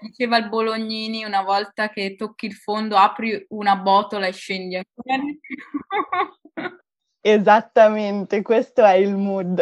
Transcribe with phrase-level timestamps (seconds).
[0.00, 5.22] diceva il Bolognini, una volta che tocchi il fondo, apri una botola e scendi ancora
[5.22, 5.56] di più.
[7.22, 9.60] Esattamente, questo è il mood.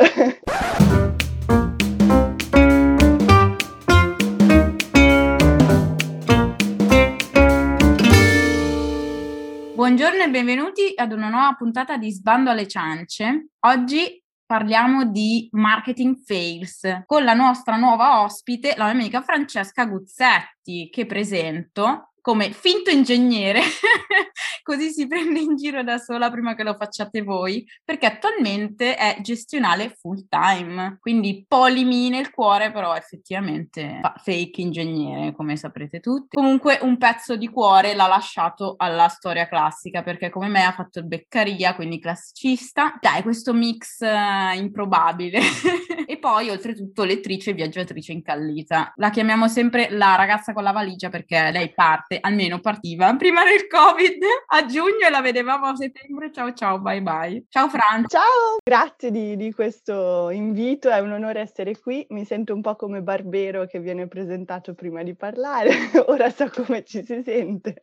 [9.74, 13.48] Buongiorno e benvenuti ad una nuova puntata di Sbando alle ciance.
[13.60, 17.02] Oggi parliamo di marketing fails.
[17.04, 23.62] Con la nostra nuova ospite, la mia amica Francesca Guzzetti, che presento come finto ingegnere,
[24.62, 29.16] così si prende in giro da sola prima che lo facciate voi, perché attualmente è
[29.22, 36.36] gestionale full time, quindi polimi nel cuore, però effettivamente fa fake ingegnere, come saprete tutti.
[36.36, 40.98] Comunque un pezzo di cuore l'ha lasciato alla storia classica, perché come me ha fatto
[40.98, 42.98] il beccaria, quindi classicista.
[43.00, 45.40] Dai, questo mix uh, improbabile.
[46.06, 48.92] e poi oltretutto lettrice e viaggiatrice incallita.
[48.96, 53.66] La chiamiamo sempre la ragazza con la valigia perché lei parte almeno partiva prima del
[53.66, 56.32] Covid a giugno e la vedevamo a settembre.
[56.32, 57.44] Ciao ciao, bye bye.
[57.48, 58.04] Ciao Fran.
[58.06, 62.04] Ciao, grazie di, di questo invito, è un onore essere qui.
[62.10, 65.70] Mi sento un po' come Barbero che viene presentato prima di parlare,
[66.06, 67.80] ora so come ci si sente.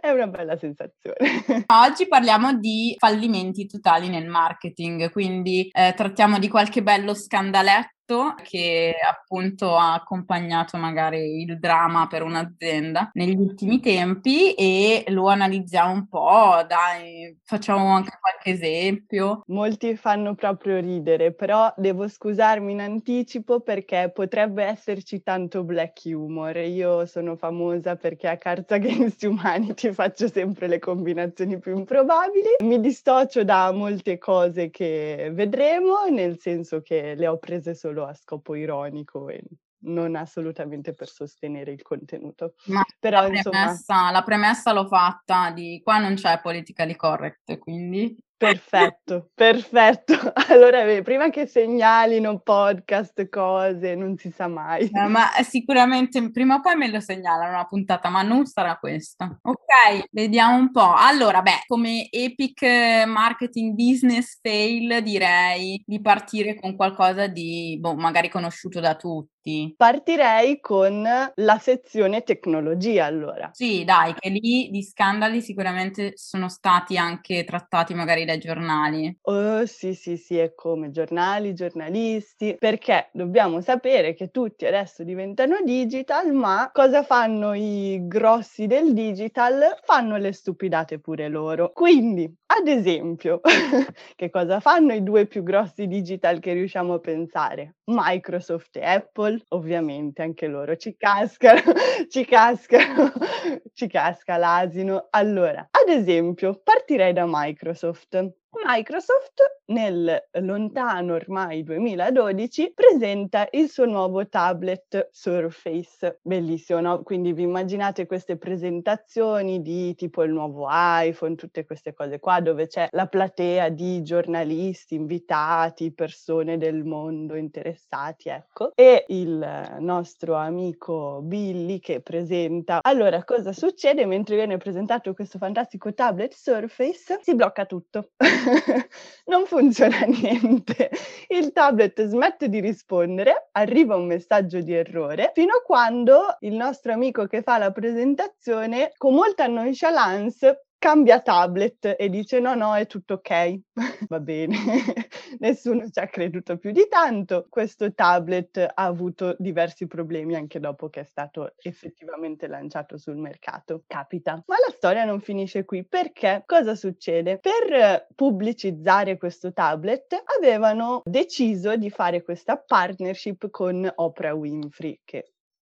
[0.00, 1.16] È una bella sensazione.
[1.66, 7.96] Oggi parliamo di fallimenti totali nel marketing, quindi eh, trattiamo di qualche bello scandaletto
[8.42, 15.92] che appunto ha accompagnato magari il dramma per un'azienda negli ultimi tempi e lo analizziamo
[15.92, 19.42] un po', dai, facciamo anche qualche esempio.
[19.48, 26.56] Molti fanno proprio ridere, però devo scusarmi in anticipo perché potrebbe esserci tanto black humor.
[26.56, 32.56] Io sono famosa perché a Carta Games Humanity faccio sempre le combinazioni più improbabili.
[32.64, 38.06] Mi dissocio da molte cose che vedremo, nel senso che le ho prese solo solo
[38.06, 39.42] a scopo ironico e
[39.80, 42.54] non assolutamente per sostenere il contenuto.
[42.66, 44.10] Ma Però, la, premessa, insomma...
[44.10, 50.14] la premessa l'ho fatta di qua non c'è politically correct, quindi Perfetto, perfetto.
[50.50, 54.88] Allora, prima che segnalino podcast, cose, non si sa mai.
[54.92, 59.36] Eh, ma sicuramente prima o poi me lo segnalano una puntata, ma non sarà questa.
[59.42, 60.94] Ok, vediamo un po'.
[60.96, 62.62] Allora, beh, come epic
[63.06, 69.36] marketing business fail, direi di partire con qualcosa di, boh, magari conosciuto da tutti
[69.76, 73.48] Partirei con la sezione tecnologia allora.
[73.52, 79.16] Sì, dai, che lì di scandali sicuramente sono stati anche trattati magari dai giornali.
[79.22, 85.56] Oh, sì, sì, sì, è come giornali, giornalisti, perché dobbiamo sapere che tutti adesso diventano
[85.62, 89.78] digital, ma cosa fanno i grossi del digital?
[89.82, 91.72] Fanno le stupidate pure loro.
[91.72, 93.40] Quindi, ad esempio,
[94.16, 97.76] che cosa fanno i due più grossi digital che riusciamo a pensare?
[97.90, 101.60] Microsoft e Apple ovviamente anche loro ci cascano,
[102.08, 103.12] ci cascano,
[103.74, 105.06] ci casca l'asino.
[105.10, 108.34] Allora, ad esempio, partirei da Microsoft.
[108.50, 117.02] Microsoft nel lontano ormai 2012 presenta il suo nuovo tablet Surface, bellissimo, no?
[117.02, 122.66] Quindi vi immaginate queste presentazioni di tipo il nuovo iPhone, tutte queste cose qua dove
[122.66, 131.20] c'è la platea di giornalisti, invitati, persone del mondo interessati, ecco, e il nostro amico
[131.22, 132.80] Billy che presenta.
[132.82, 137.18] Allora, cosa succede mentre viene presentato questo fantastico tablet Surface?
[137.22, 138.10] Si blocca tutto.
[139.26, 140.90] non funziona niente.
[141.28, 146.92] Il tablet smette di rispondere, arriva un messaggio di errore, fino a quando il nostro
[146.92, 152.86] amico che fa la presentazione, con molta nonchalance, cambia tablet e dice no no è
[152.86, 153.60] tutto ok
[154.08, 154.56] va bene.
[155.38, 157.46] Nessuno ci ha creduto più di tanto.
[157.48, 163.84] Questo tablet ha avuto diversi problemi anche dopo che è stato effettivamente lanciato sul mercato.
[163.86, 164.42] Capita.
[164.46, 165.84] Ma la storia non finisce qui.
[165.84, 166.42] Perché?
[166.46, 167.38] Cosa succede?
[167.38, 175.32] Per pubblicizzare questo tablet avevano deciso di fare questa partnership con Oprah Winfrey che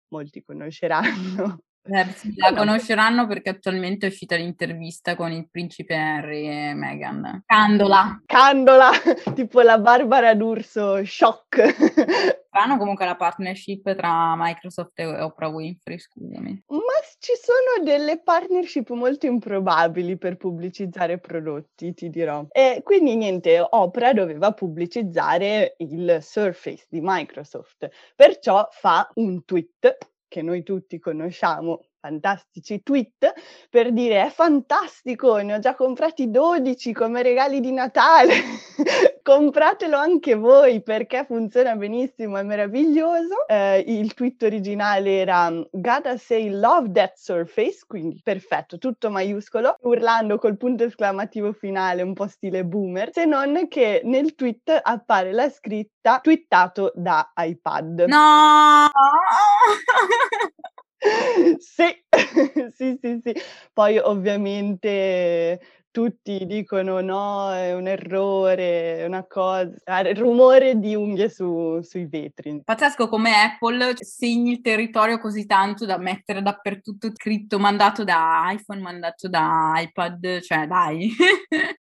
[0.09, 6.47] molti conosceranno eh, sì, la conosceranno perché attualmente è uscita l'intervista con il principe Harry
[6.47, 7.43] e Meghan.
[7.45, 8.23] Candola.
[8.25, 8.91] Candola,
[9.35, 11.61] tipo la Barbara D'Urso, shock.
[12.53, 16.65] Strano comunque la partnership tra Microsoft e Oprah Winfrey, scusami.
[16.69, 16.79] Ma
[17.19, 22.45] ci sono delle partnership molto improbabili per pubblicizzare prodotti, ti dirò.
[22.51, 30.41] E quindi niente, Oprah doveva pubblicizzare il Surface di Microsoft, perciò fa un tweet che
[30.41, 33.35] noi tutti conosciamo, fantastici tweet,
[33.69, 38.33] per dire è fantastico, ne ho già comprati 12 come regali di Natale,
[39.23, 43.47] Compratelo anche voi perché funziona benissimo, è meraviglioso.
[43.47, 50.39] Eh, il tweet originale era Gotta say love that surface, quindi perfetto, tutto maiuscolo, urlando
[50.39, 55.49] col punto esclamativo finale, un po' stile boomer, se non che nel tweet appare la
[55.49, 58.07] scritta twittato da iPad.
[58.09, 58.89] No!
[61.61, 62.05] sì,
[62.75, 63.35] sì, sì, sì.
[63.73, 65.61] Poi ovviamente
[65.93, 72.07] tutti dicono no, è un errore, è una cosa, il rumore di unghie su, sui
[72.07, 72.63] vetri.
[72.65, 78.81] Pazzesco come Apple segni il territorio così tanto da mettere dappertutto scritto mandato da iPhone,
[78.81, 81.13] mandato da iPad, cioè dai.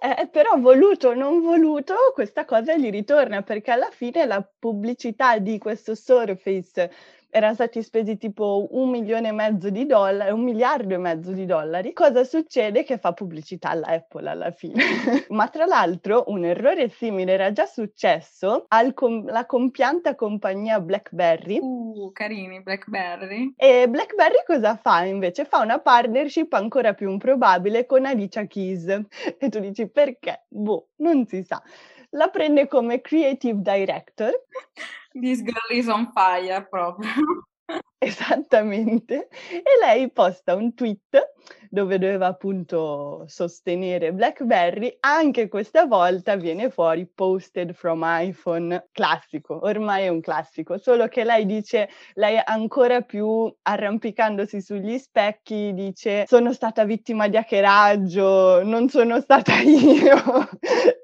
[0.00, 4.44] Eh, eh, però voluto o non voluto, questa cosa gli ritorna perché alla fine la
[4.58, 6.90] pubblicità di questo Surface
[7.30, 11.44] erano stati spesi tipo un milione e mezzo di dollari, un miliardo e mezzo di
[11.44, 12.84] dollari, cosa succede?
[12.84, 14.82] Che fa pubblicità all'Apple alla fine.
[15.30, 21.58] Ma tra l'altro un errore simile era già successo alla com- compianta compagnia BlackBerry.
[21.60, 23.54] Uh, carini BlackBerry.
[23.56, 25.44] E BlackBerry cosa fa invece?
[25.44, 28.86] Fa una partnership ancora più improbabile con Alicia Keys.
[29.38, 30.44] E tu dici perché?
[30.48, 31.62] Boh, non si sa
[32.12, 34.32] la prende come creative director.
[35.20, 37.10] This girl is on fire proprio.
[37.98, 39.28] Esattamente.
[39.50, 41.18] E lei posta un tweet
[41.70, 50.04] dove doveva appunto sostenere BlackBerry, anche questa volta viene fuori posted from iPhone, classico, ormai
[50.04, 56.52] è un classico, solo che lei dice, lei ancora più arrampicandosi sugli specchi, dice sono
[56.52, 60.48] stata vittima di hackeraggio, non sono stata io.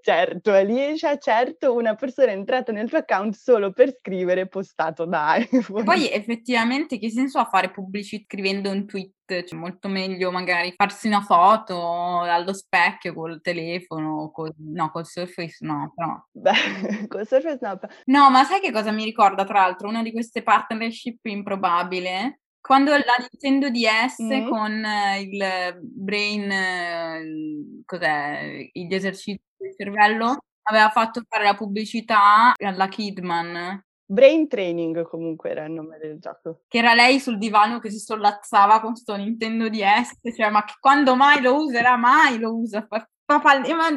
[0.02, 5.36] certo, Alicia, certo, una persona è entrata nel tuo account solo per scrivere postato da
[5.50, 5.80] iPhone.
[5.80, 9.12] E poi effettivamente che senso ha fare pubblicità scrivendo un tweet?
[9.26, 15.58] Cioè, molto meglio magari farsi una foto allo specchio col telefono, col, no, col Surface
[15.60, 16.22] no, però.
[16.30, 16.52] Beh,
[17.08, 17.78] col Surface no.
[18.06, 19.88] No, ma sai che cosa mi ricorda tra l'altro?
[19.88, 24.48] Una di queste partnership improbabile quando la Nintendo DS mm.
[24.48, 24.86] con
[25.18, 34.48] il brain, cos'è, gli esercizi del cervello, aveva fatto fare la pubblicità alla Kidman Brain
[34.48, 36.62] Training comunque era il nome del gioco.
[36.68, 41.16] Che era lei sul divano che si sollazzava con sto Nintendo DS, cioè ma quando
[41.16, 41.96] mai lo userà?
[41.96, 42.86] Mai lo usa.
[42.86, 43.08] Pal-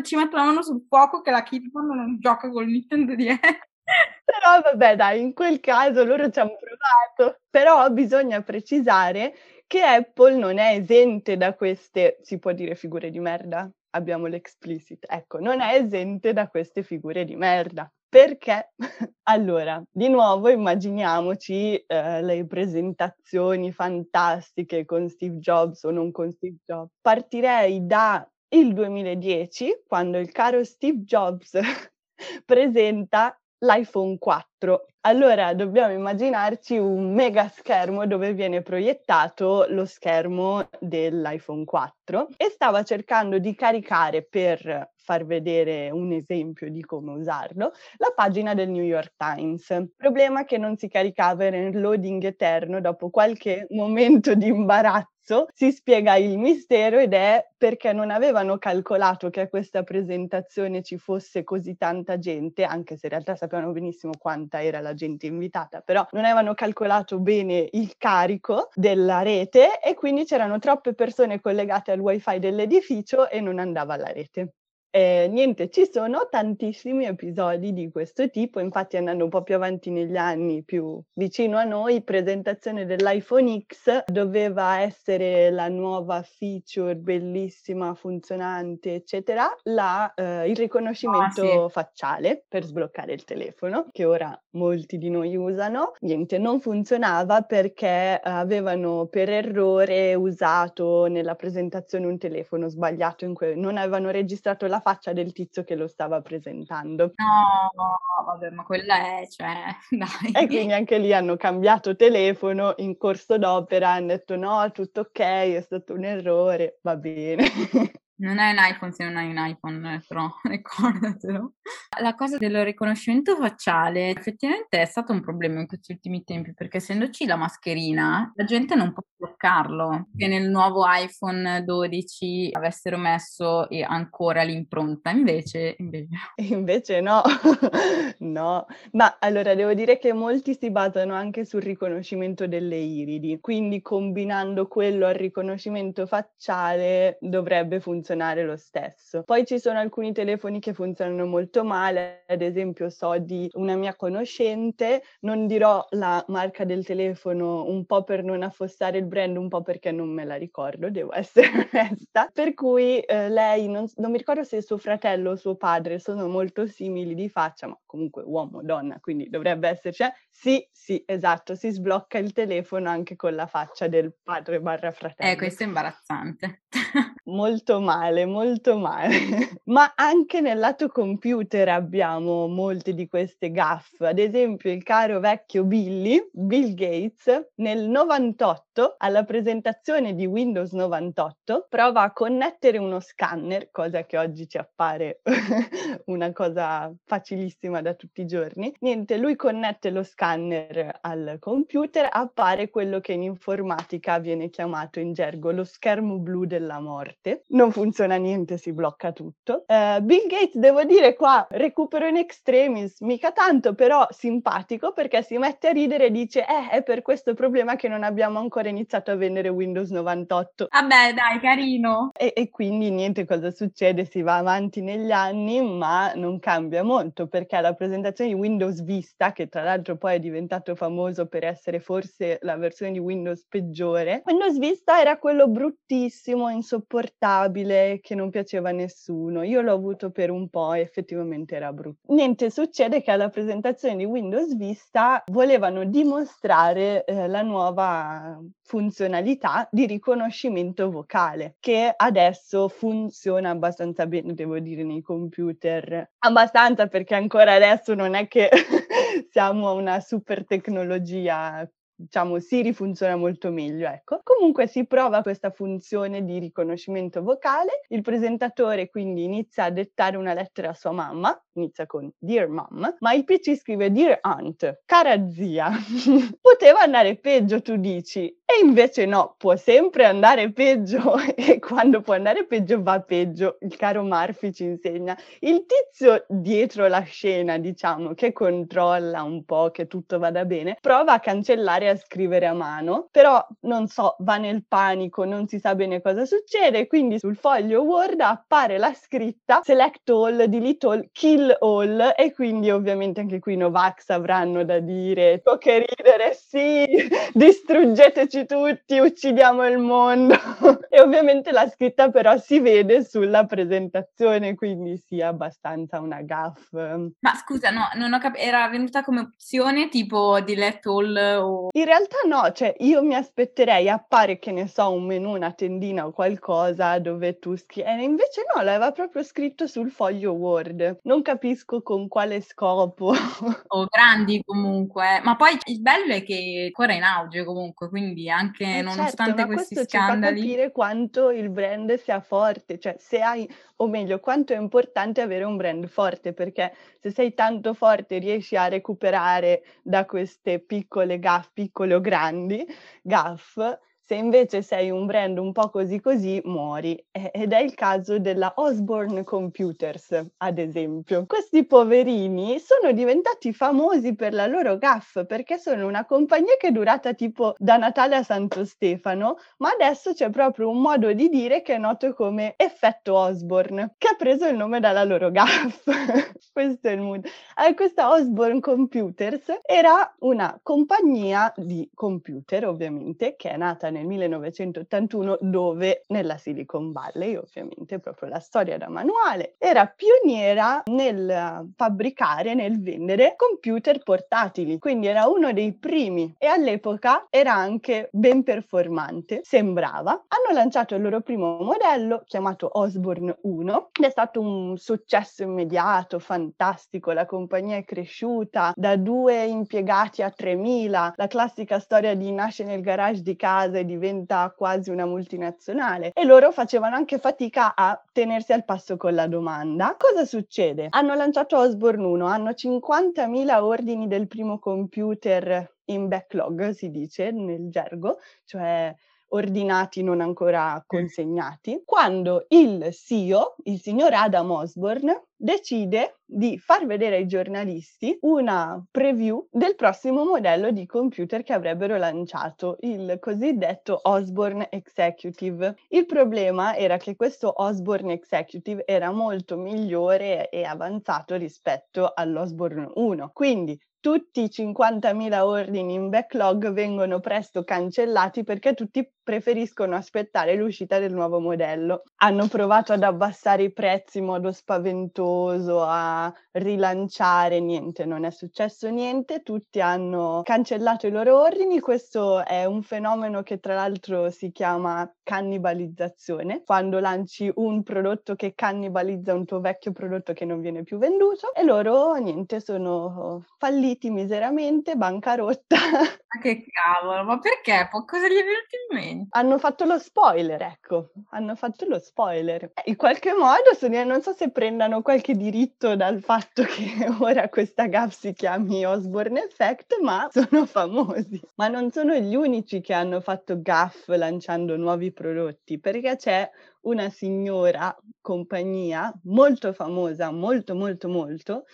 [0.03, 3.39] ci metto la mano sul fuoco che la Kidman non gioca con il Nintendo DS.
[4.23, 7.41] Però vabbè dai, in quel caso loro ci hanno provato.
[7.49, 9.33] Però bisogna precisare
[9.67, 13.69] che Apple non è esente da queste, si può dire figure di merda?
[13.91, 15.05] Abbiamo l'explicit.
[15.09, 17.91] Ecco, non è esente da queste figure di merda.
[18.09, 18.73] Perché?
[19.27, 26.55] Allora, di nuovo immaginiamoci eh, le presentazioni fantastiche con Steve Jobs o non con Steve
[26.65, 26.93] Jobs.
[27.01, 28.25] Partirei da
[28.55, 31.59] il 2010, quando il caro Steve Jobs
[32.45, 34.56] presenta l'iPhone 4.
[35.01, 42.81] Allora dobbiamo immaginarci un mega schermo dove viene proiettato lo schermo dell'iPhone 4 e stava
[42.81, 48.83] cercando di caricare per far vedere un esempio di come usarlo, la pagina del New
[48.83, 49.91] York Times.
[49.95, 55.71] Problema che non si caricava, era in loading eterno, dopo qualche momento di imbarazzo si
[55.71, 61.43] spiega il mistero ed è perché non avevano calcolato che a questa presentazione ci fosse
[61.43, 66.05] così tanta gente, anche se in realtà sapevano benissimo quanta era la gente invitata, però
[66.11, 71.99] non avevano calcolato bene il carico della rete e quindi c'erano troppe persone collegate al
[71.99, 74.53] wifi dell'edificio e non andava la rete.
[74.97, 79.91] Eh, niente, ci sono tantissimi episodi di questo tipo, infatti andando un po' più avanti
[79.91, 87.93] negli anni, più vicino a noi, presentazione dell'iPhone X doveva essere la nuova feature bellissima,
[87.93, 91.73] funzionante, eccetera, la, eh, il riconoscimento ah, sì.
[91.73, 95.91] facciale per sbloccare il telefono, che ora molti di noi usano.
[95.99, 103.55] Niente, non funzionava perché avevano per errore usato nella presentazione un telefono sbagliato, in cui
[103.55, 107.11] non avevano registrato la faccia del tizio che lo stava presentando.
[107.15, 110.31] No, vabbè, ma quella è, cioè, dai.
[110.31, 115.19] E quindi anche lì hanno cambiato telefono in corso d'opera, hanno detto no, tutto ok,
[115.19, 117.43] è stato un errore, va bene.
[118.19, 121.53] Non hai un iPhone se non hai un iPhone, però ricordatelo.
[122.01, 126.77] La cosa del riconoscimento facciale effettivamente è stato un problema in questi ultimi tempi, perché
[126.77, 133.67] essendoci la mascherina, la gente non può bloccarlo, che nel nuovo iPhone 12 avessero messo
[133.85, 136.07] ancora l'impronta, invece, invece...
[136.37, 137.21] invece no,
[138.19, 143.81] no, ma allora devo dire che molti si basano anche sul riconoscimento delle iridi, quindi
[143.81, 149.23] combinando quello al riconoscimento facciale dovrebbe funzionare lo stesso.
[149.23, 153.95] Poi ci sono alcuni telefoni che funzionano molto male, ad esempio so di una mia
[153.95, 159.49] conoscente, non dirò la marca del telefono un po' per non affossare il brand, un
[159.49, 164.11] po' perché non me la ricordo, devo essere onesta, per cui eh, lei, non, non
[164.11, 168.23] mi ricordo se suo fratello o suo padre sono molto simili di faccia, ma comunque
[168.23, 170.13] uomo, donna, quindi dovrebbe esserci, eh?
[170.29, 175.31] sì, sì, esatto, si sblocca il telefono anche con la faccia del padre barra fratello.
[175.31, 176.63] Eh, questo è imbarazzante.
[177.27, 179.15] molto male, molto male.
[179.65, 184.07] Ma anche nel lato computer abbiamo molte di queste gaffe.
[184.07, 188.66] Ad esempio, il caro vecchio Billy, Bill Gates, nel 98,
[188.97, 195.21] alla presentazione di Windows 98, prova a connettere uno scanner, cosa che oggi ci appare
[196.05, 198.73] una cosa facilissima da tutti i giorni.
[198.79, 205.13] Niente, lui connette lo scanner al computer, appare quello che in informatica viene chiamato in
[205.13, 207.43] gergo lo schermo blu della morte.
[207.47, 209.65] Non funziona niente, si blocca tutto.
[209.67, 215.37] Uh, Bill Gates, devo dire qua, recupero in extremis, mica tanto, però simpatico perché si
[215.37, 219.11] mette a ridere e dice eh, è per questo problema che non abbiamo ancora iniziato
[219.11, 220.67] a vendere Windows 98.
[220.69, 222.11] Vabbè, dai, carino.
[222.17, 224.05] E, e quindi niente, cosa succede?
[224.05, 229.31] Si va avanti negli anni, ma non cambia molto perché alla presentazione di Windows Vista,
[229.31, 234.21] che tra l'altro poi è diventato famoso per essere forse la versione di Windows peggiore,
[234.25, 239.43] Windows Vista era quello bruttissimo, insopportabile, che non piaceva a nessuno.
[239.43, 242.13] Io l'ho avuto per un po' e effettivamente era brutto.
[242.13, 249.85] Niente, succede che alla presentazione di Windows Vista volevano dimostrare eh, la nuova funzionalità di
[249.85, 256.11] riconoscimento vocale, che adesso funziona abbastanza bene, devo dire, nei computer.
[256.19, 258.49] Abbastanza perché ancora adesso non è che
[259.31, 261.67] siamo una super tecnologia
[261.97, 264.21] diciamo Siri funziona molto meglio, ecco.
[264.23, 270.33] Comunque si prova questa funzione di riconoscimento vocale, il presentatore quindi inizia a dettare una
[270.33, 275.27] lettera a sua mamma, inizia con Dear Mom, ma il PC scrive Dear Aunt, cara
[275.27, 275.71] zia.
[276.39, 282.13] Poteva andare peggio, tu dici, e invece no, può sempre andare peggio e quando può
[282.13, 285.17] andare peggio va peggio, il caro Murphy ci insegna.
[285.39, 291.13] Il tizio dietro la scena, diciamo, che controlla un po' che tutto vada bene, prova
[291.13, 295.75] a cancellare a scrivere a mano, però non so, va nel panico, non si sa
[295.75, 301.55] bene cosa succede, quindi sul foglio Word appare la scritta select all, delete all, kill
[301.59, 306.85] all e quindi ovviamente anche qui i Novax avranno da dire, oh che ridere, sì,
[307.33, 310.35] distruggeteci tutti, uccidiamo il mondo.
[310.89, 316.71] e ovviamente la scritta però si vede sulla presentazione, quindi sì, abbastanza una gaff.
[316.71, 321.67] Ma scusa, no, non ho capito, era venuta come opzione tipo delete all o...
[321.77, 326.07] In realtà no, cioè io mi aspetterei, appare che ne so, un menu, una tendina
[326.07, 331.01] o qualcosa dove tu scrivi, e invece no, l'aveva proprio scritto sul foglio Word.
[331.03, 333.13] Non capisco con quale scopo.
[333.67, 338.63] o grandi comunque, ma poi il bello è che ancora in auge comunque, quindi anche
[338.63, 340.41] eh certo, nonostante certo, questi questo scandali...
[340.41, 344.57] ci fa capire quanto il brand sia forte, cioè se hai, o meglio, quanto è
[344.57, 350.57] importante avere un brand forte, perché se sei tanto forte riesci a recuperare da queste
[350.59, 352.65] piccole gaffe, piccole o grandi
[353.01, 356.97] gaff, se invece sei un brand un po' così così, muori.
[357.11, 361.25] Ed è il caso della Osborne Computers, ad esempio.
[361.25, 366.71] Questi poverini sono diventati famosi per la loro gaff, perché sono una compagnia che è
[366.71, 371.61] durata tipo da Natale a Santo Stefano, ma adesso c'è proprio un modo di dire
[371.61, 375.83] che è noto come effetto Osborne, che ha preso il nome dalla loro gaff.
[376.53, 377.27] Questo è il mood.
[377.55, 385.37] Allora, questa Osborne Computers era una compagnia di computer, ovviamente, che è nata nel 1981
[385.41, 392.81] dove nella Silicon Valley, ovviamente proprio la storia da manuale, era pioniera nel fabbricare, nel
[392.81, 396.33] vendere computer portatili, quindi era uno dei primi.
[396.37, 400.11] E all'epoca era anche ben performante, sembrava.
[400.27, 406.19] Hanno lanciato il loro primo modello chiamato Osborne 1 ed è stato un successo immediato,
[406.19, 412.63] fantastico, la compagnia è cresciuta da due impiegati a 3000, la classica storia di nasce
[412.63, 417.99] nel garage di casa e diventa quasi una multinazionale e loro facevano anche fatica a
[418.11, 419.95] tenersi al passo con la domanda.
[419.97, 420.85] Cosa succede?
[420.91, 427.69] Hanno lanciato Osborne 1, hanno 50.000 ordini del primo computer in backlog, si dice nel
[427.69, 428.93] gergo, cioè
[429.29, 437.17] ordinati non ancora consegnati, quando il CEO, il signor Adam Osborne, decide di far vedere
[437.17, 444.67] ai giornalisti una preview del prossimo modello di computer che avrebbero lanciato, il cosiddetto Osborne
[444.71, 445.75] Executive.
[445.89, 453.29] Il problema era che questo Osborne Executive era molto migliore e avanzato rispetto all'Osborne 1,
[453.31, 460.97] quindi tutti i 50.000 ordini in backlog vengono presto cancellati perché tutti preferiscono aspettare l'uscita
[460.99, 462.03] del nuovo modello.
[462.21, 468.89] Hanno provato ad abbassare i prezzi in modo spaventoso, a rilanciare, niente, non è successo
[468.89, 474.51] niente, tutti hanno cancellato i loro ordini, questo è un fenomeno che tra l'altro si
[474.51, 480.83] chiama cannibalizzazione, quando lanci un prodotto che cannibalizza un tuo vecchio prodotto che non viene
[480.83, 485.75] più venduto e loro niente, sono falliti miseramente, bancarotta.
[485.75, 487.89] Ma che cavolo, ma perché?
[487.91, 489.27] Cosa gli è venuto in mente?
[489.31, 492.71] Hanno fatto lo spoiler, ecco, hanno fatto lo spoiler.
[492.85, 498.17] In qualche modo, non so se prendano qualche diritto dal fatto che ora questa gaff
[498.17, 501.41] si chiami Osborne Effect, ma sono famosi.
[501.55, 506.49] Ma non sono gli unici che hanno fatto gaff lanciando nuovi prodotti, perché c'è
[506.81, 511.65] una signora compagnia molto famosa, molto molto molto,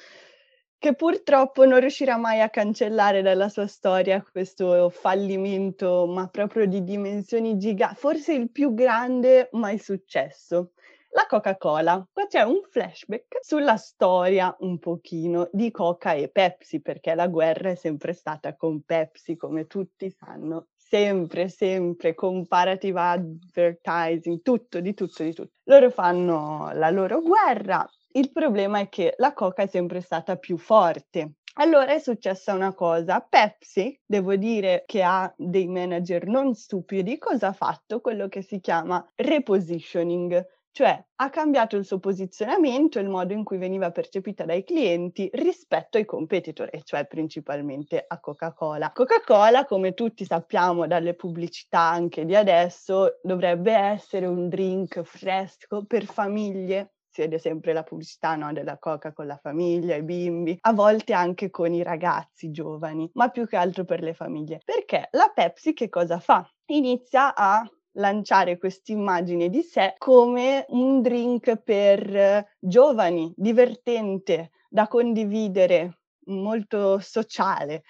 [0.77, 6.83] che purtroppo non riuscirà mai a cancellare dalla sua storia questo fallimento, ma proprio di
[6.83, 10.71] dimensioni giganti, forse il più grande mai successo.
[11.15, 12.07] La Coca-Cola.
[12.11, 17.69] Qua c'è un flashback sulla storia un pochino di Coca e Pepsi, perché la guerra
[17.69, 25.21] è sempre stata con Pepsi, come tutti sanno, sempre, sempre comparative advertising, tutto, di tutto,
[25.21, 25.51] di tutto.
[25.65, 30.57] Loro fanno la loro guerra, il problema è che la Coca è sempre stata più
[30.57, 31.33] forte.
[31.57, 37.49] Allora è successa una cosa, Pepsi, devo dire che ha dei manager non stupidi, cosa
[37.49, 38.01] ha fatto?
[38.01, 40.43] Quello che si chiama repositioning,
[40.73, 45.97] cioè ha cambiato il suo posizionamento, il modo in cui veniva percepita dai clienti rispetto
[45.97, 48.91] ai competitor, e cioè principalmente a Coca-Cola.
[48.91, 56.05] Coca-Cola, come tutti sappiamo dalle pubblicità anche di adesso, dovrebbe essere un drink fresco per
[56.05, 60.73] famiglie si vede sempre la pubblicità no, della Coca con la famiglia, i bimbi, a
[60.73, 64.61] volte anche con i ragazzi giovani, ma più che altro per le famiglie.
[64.65, 66.43] Perché la Pepsi che cosa fa?
[66.71, 75.99] Inizia a lanciare questa immagine di sé come un drink per giovani, divertente, da condividere,
[76.25, 77.83] molto sociale.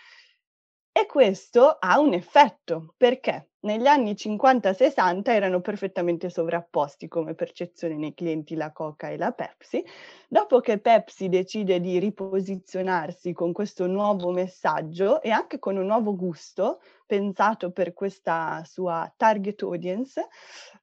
[0.92, 8.14] E questo ha un effetto, perché negli anni 50-60 erano perfettamente sovrapposti come percezione nei
[8.14, 9.84] clienti la Coca e la Pepsi.
[10.28, 16.16] Dopo che Pepsi decide di riposizionarsi con questo nuovo messaggio e anche con un nuovo
[16.16, 20.28] gusto pensato per questa sua target audience,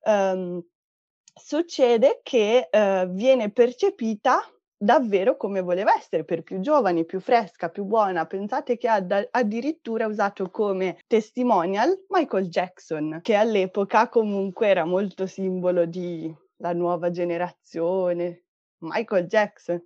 [0.05, 0.63] um,
[1.35, 4.41] succede che uh, viene percepita
[4.83, 8.25] davvero come voleva essere, per più giovani, più fresca, più buona.
[8.25, 15.27] Pensate che ha da- addirittura usato come testimonial Michael Jackson, che all'epoca comunque era molto
[15.27, 18.45] simbolo di la nuova generazione.
[18.79, 19.83] Michael Jackson,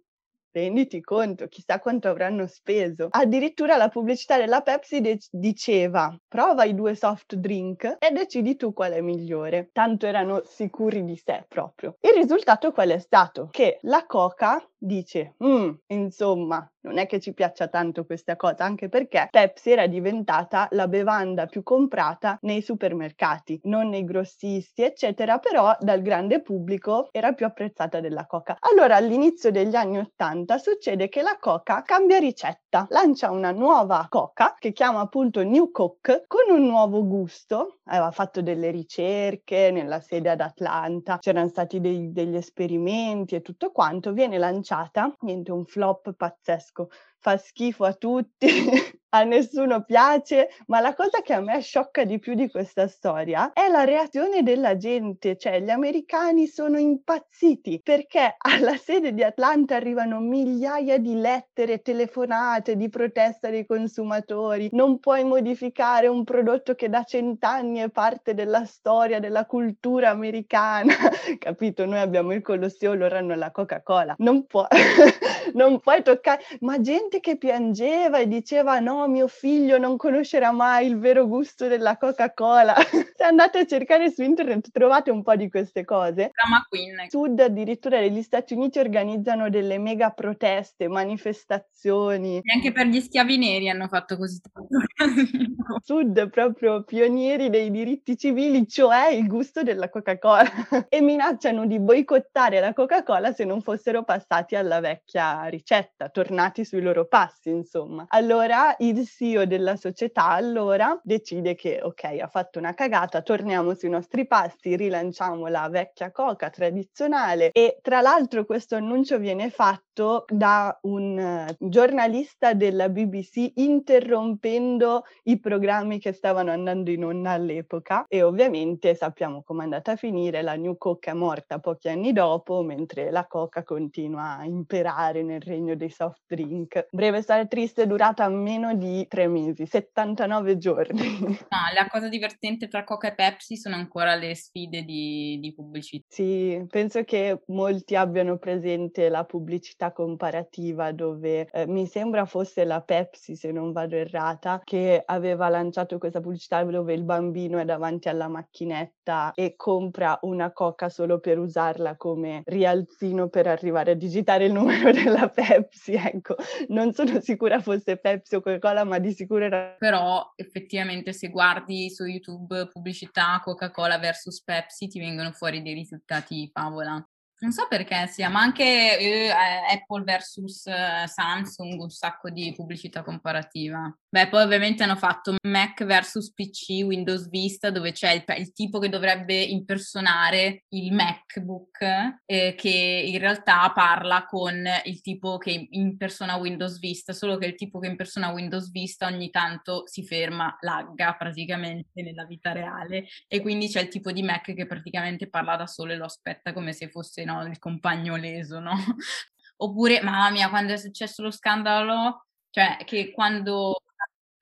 [0.52, 3.09] renditi conto, chissà quanto avranno speso.
[3.11, 8.72] Addirittura la pubblicità della Pepsi de- diceva prova i due soft drink e decidi tu
[8.72, 9.70] qual è migliore.
[9.72, 11.96] Tanto erano sicuri di sé proprio.
[12.00, 13.48] Il risultato qual è stato?
[13.50, 18.88] Che la Coca dice, mm, insomma, non è che ci piaccia tanto questa cosa, anche
[18.88, 25.75] perché Pepsi era diventata la bevanda più comprata nei supermercati, non nei grossisti, eccetera, però
[25.81, 28.57] dal grande pubblico era più apprezzata della Coca.
[28.61, 34.55] Allora, all'inizio degli anni Ottanta succede che la Coca cambia ricetta, lancia una nuova Coca
[34.59, 40.31] che chiama appunto New Coke con un nuovo gusto, aveva fatto delle ricerche nella sede
[40.31, 44.73] ad Atlanta, c'erano stati dei, degli esperimenti e tutto quanto, viene lanciata,
[45.20, 48.46] niente, un flop pazzesco, fa schifo a tutti,
[49.14, 53.53] a nessuno piace, ma la cosa che a me sciocca di più di questa storia
[53.53, 59.77] è la reazione della gente, cioè gli americani sono impazziti perché alla sede di Atlanta
[59.77, 66.88] arrivano migliaia di lettere, telefonate di protesta dei consumatori, non puoi modificare un prodotto che
[66.88, 70.92] da cent'anni è parte della storia, della cultura americana,
[71.38, 71.87] capito?
[71.87, 74.66] Noi abbiamo il Colosseo, loro hanno la Coca-Cola, non, può,
[75.55, 80.50] non puoi toccare, ma gente che piangeva e diceva no, no, mio figlio non conoscerà
[80.50, 82.74] mai il vero gusto della Coca-Cola.
[83.16, 86.30] Se andate a cercare su internet trovate un po' di queste cose.
[86.32, 87.08] Drama Queen.
[87.08, 92.38] Sud addirittura degli Stati Uniti organizzano delle mega proteste, manifestazioni.
[92.38, 94.68] E anche per gli schiavi neri hanno fatto così tanto.
[95.84, 100.42] Sud proprio pionieri dei diritti civili, cioè il gusto della Coca-Cola.
[100.88, 106.80] e minacciano di boicottare la Coca-Cola se non fossero passati alla vecchia ricetta, tornati sui
[106.80, 108.06] loro passi, insomma.
[108.08, 113.88] Allora il CEO della società allora decide che ok, ha fatto una cagata, torniamo sui
[113.90, 119.93] nostri passi, rilanciamo la vecchia Coca tradizionale e tra l'altro questo annuncio viene fatto
[120.26, 128.04] da un uh, giornalista della BBC interrompendo i programmi che stavano andando in onda all'epoca
[128.09, 132.12] e ovviamente sappiamo come è andata a finire, la New Coke è morta pochi anni
[132.12, 136.88] dopo mentre la Coca continua a imperare nel regno dei soft drink.
[136.90, 141.18] Breve storia triste è durata meno di tre mesi, 79 giorni.
[141.18, 141.37] No,
[141.74, 146.07] la cosa divertente tra Coca e Pepsi sono ancora le sfide di, di pubblicità.
[146.09, 152.81] Sì, penso che molti abbiano presente la pubblicità comparativa dove eh, mi sembra fosse la
[152.81, 158.09] Pepsi, se non vado errata, che aveva lanciato questa pubblicità dove il bambino è davanti
[158.09, 164.47] alla macchinetta e compra una coca solo per usarla come rialzino per arrivare a digitare
[164.47, 165.94] il numero della Pepsi.
[165.94, 166.37] Ecco,
[166.68, 169.77] non sono sicura fosse Pepsi o Coca-Cola, ma di sicuro era.
[169.79, 176.49] Però effettivamente se guardi su YouTube pubblicità Coca-Cola versus Pepsi ti vengono fuori dei risultati
[176.53, 177.05] favola.
[177.44, 183.02] Non so perché sia, ma anche eh, Apple versus eh, Samsung, un sacco di pubblicità
[183.02, 183.94] comparativa.
[184.14, 188.79] Beh, poi ovviamente hanno fatto Mac versus PC, Windows Vista, dove c'è il, il tipo
[188.79, 191.81] che dovrebbe impersonare il MacBook,
[192.24, 197.57] eh, che in realtà parla con il tipo che impersona Windows Vista, solo che il
[197.57, 203.40] tipo che impersona Windows Vista ogni tanto si ferma, lagga praticamente nella vita reale, e
[203.40, 206.72] quindi c'è il tipo di Mac che praticamente parla da solo e lo aspetta come
[206.72, 208.74] se fosse no, il compagno leso, no?
[209.59, 213.81] Oppure, mamma mia, quando è successo lo scandalo, cioè che quando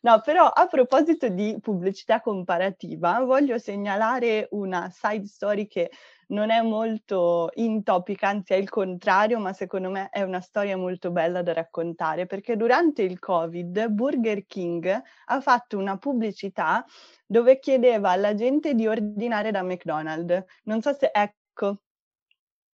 [0.05, 5.93] No, però a proposito di pubblicità comparativa, voglio segnalare una side story che
[6.29, 10.77] non è molto in topic, anzi è il contrario, ma secondo me è una storia
[10.77, 16.85] molto bella da raccontare, perché durante il Covid Burger King ha fatto una pubblicità
[17.25, 20.45] dove chiedeva alla gente di ordinare da McDonald's.
[20.65, 21.83] Non so se, ecco,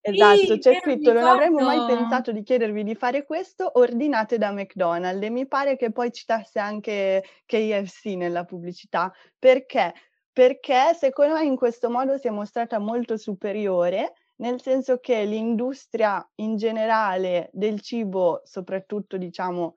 [0.05, 4.53] Esatto, Sì, c'è scritto: "Non avremmo mai pensato di chiedervi di fare questo, ordinate da
[4.53, 9.13] McDonald's." E mi pare che poi citasse anche KFC nella pubblicità.
[9.39, 9.93] Perché?
[10.33, 16.27] Perché secondo me in questo modo si è mostrata molto superiore, nel senso che l'industria
[16.37, 19.75] in generale del cibo, soprattutto diciamo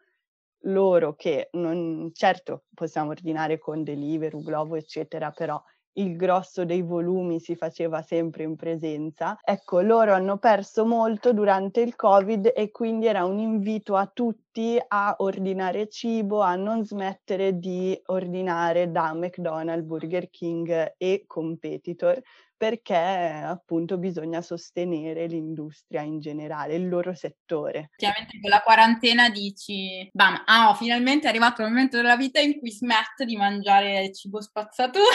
[0.65, 5.61] loro che non certo possiamo ordinare con Deliveroo, Glovo, eccetera, però
[5.93, 9.37] il grosso dei volumi si faceva sempre in presenza.
[9.43, 14.77] Ecco, loro hanno perso molto durante il Covid e quindi era un invito a tutti
[14.85, 22.21] a ordinare cibo, a non smettere di ordinare da McDonald's, Burger King e competitor,
[22.61, 27.89] perché appunto bisogna sostenere l'industria in generale, il loro settore.
[27.95, 32.39] Effettivamente con la quarantena dici, bam, ah, oh, finalmente è arrivato il momento della vita
[32.39, 35.05] in cui smetto di mangiare cibo spazzatura.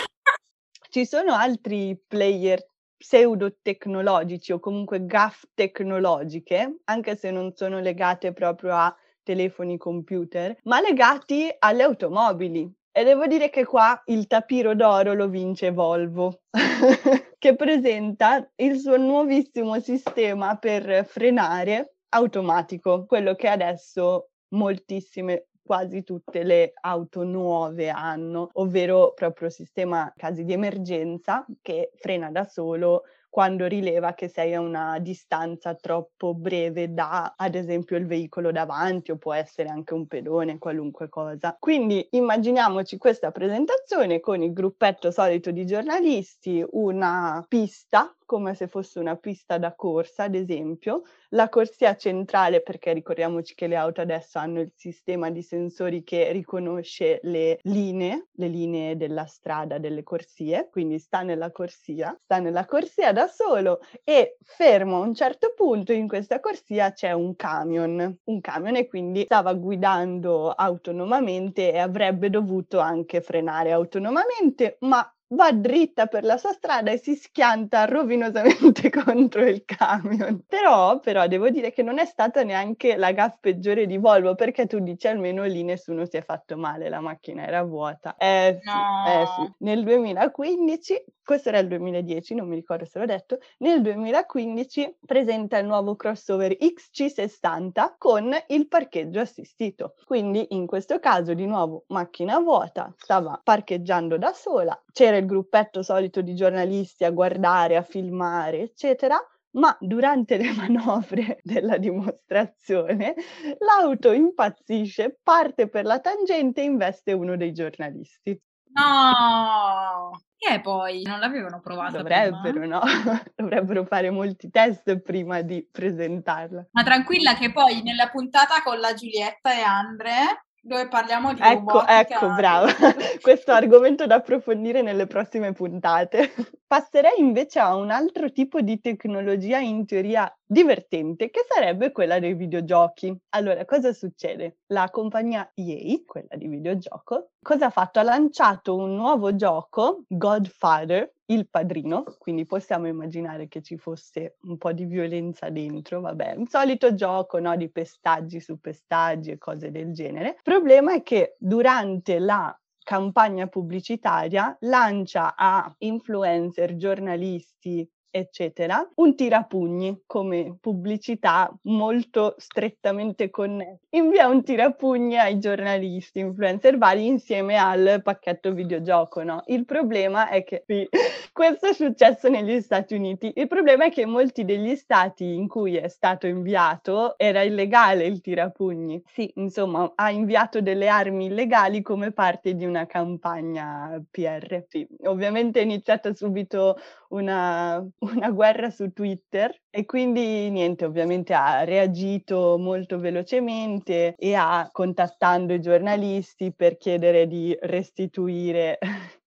[0.89, 2.65] Ci sono altri player
[2.97, 10.81] pseudo-tecnologici o comunque gaff tecnologiche, anche se non sono legate proprio a telefoni computer, ma
[10.81, 12.73] legati alle automobili.
[12.93, 16.45] E devo dire che qua il tapiro d'oro lo vince Volvo,
[17.37, 26.45] che presenta il suo nuovissimo sistema per frenare automatico, quello che adesso moltissime quasi tutte
[26.45, 33.03] le auto nuove hanno, ovvero proprio sistema casi di emergenza che frena da solo
[33.37, 39.11] quando rileva che sei a una distanza troppo breve da, ad esempio, il veicolo davanti
[39.11, 41.55] o può essere anche un pedone, qualunque cosa.
[41.61, 48.99] Quindi immaginiamoci questa presentazione con il gruppetto solito di giornalisti, una pista come se fosse
[48.99, 54.39] una pista da corsa, ad esempio, la corsia centrale, perché ricordiamoci che le auto adesso
[54.39, 60.69] hanno il sistema di sensori che riconosce le linee, le linee della strada, delle corsie,
[60.71, 65.93] quindi sta nella corsia, sta nella corsia da solo e fermo a un certo punto
[65.93, 72.31] in questa corsia c'è un camion, un camion e quindi stava guidando autonomamente e avrebbe
[72.31, 78.91] dovuto anche frenare autonomamente, ma va dritta per la sua strada e si schianta rovinosamente
[78.91, 80.45] contro il camion.
[80.47, 84.67] Però, però devo dire che non è stata neanche la gaff peggiore di Volvo, perché
[84.67, 88.17] tu dici almeno lì nessuno si è fatto male, la macchina era vuota.
[88.17, 89.05] Eh sì, no.
[89.07, 89.53] eh sì.
[89.65, 95.59] Nel 2015, questo era il 2010, non mi ricordo se l'ho detto, nel 2015 presenta
[95.59, 99.95] il nuovo crossover XC60 con il parcheggio assistito.
[100.05, 104.81] Quindi in questo caso di nuovo macchina vuota, stava parcheggiando da sola,
[105.17, 109.19] c'era il gruppetto solito di giornalisti a guardare, a filmare, eccetera,
[109.53, 113.15] ma durante le manovre della dimostrazione
[113.59, 118.39] l'auto impazzisce, parte per la tangente e investe uno dei giornalisti.
[118.75, 120.21] No!
[120.39, 122.79] E poi non l'avevano provata Dovrebbero, prima?
[122.79, 122.83] no?
[123.35, 126.69] Dovrebbero fare molti test prima di presentarla.
[126.73, 131.55] Ma tranquilla che poi nella puntata con la Giulietta e Andre dove parliamo di ecco,
[131.55, 132.01] robotica.
[132.01, 132.67] Ecco, brava.
[133.23, 136.35] Questo argomento da approfondire nelle prossime puntate.
[136.67, 142.35] Passerei invece a un altro tipo di tecnologia in teoria divertente, che sarebbe quella dei
[142.35, 143.17] videogiochi.
[143.31, 144.59] Allora, cosa succede?
[144.67, 148.01] La compagnia EA, quella di videogioco, cosa ha fatto?
[148.01, 154.59] Ha lanciato un nuovo gioco, Godfather, il padrino, quindi possiamo immaginare che ci fosse un
[154.59, 159.71] po' di violenza dentro, vabbè, un solito gioco no, di pestaggi su pestaggi e cose
[159.71, 160.29] del genere.
[160.29, 170.03] Il problema è che durante la campagna pubblicitaria lancia a influencer, giornalisti, eccetera, un tirapugni
[170.07, 173.79] come pubblicità molto strettamente connessa.
[173.91, 179.43] Invia un tirapugni ai giornalisti, influencer vari insieme al pacchetto videogioco, no?
[179.47, 180.89] Il problema è che sì,
[181.33, 183.33] questo è successo negli Stati Uniti.
[183.37, 188.21] Il problema è che molti degli stati in cui è stato inviato era illegale il
[188.21, 189.03] tirapugni.
[189.07, 194.65] Sì, insomma, ha inviato delle armi illegali come parte di una campagna PR.
[194.69, 196.77] Sì, ovviamente è iniziata subito
[197.09, 204.69] una, una guerra su Twitter e quindi niente, ovviamente ha reagito molto velocemente e ha
[204.73, 208.79] contattando i giornalisti per chiedere di restituire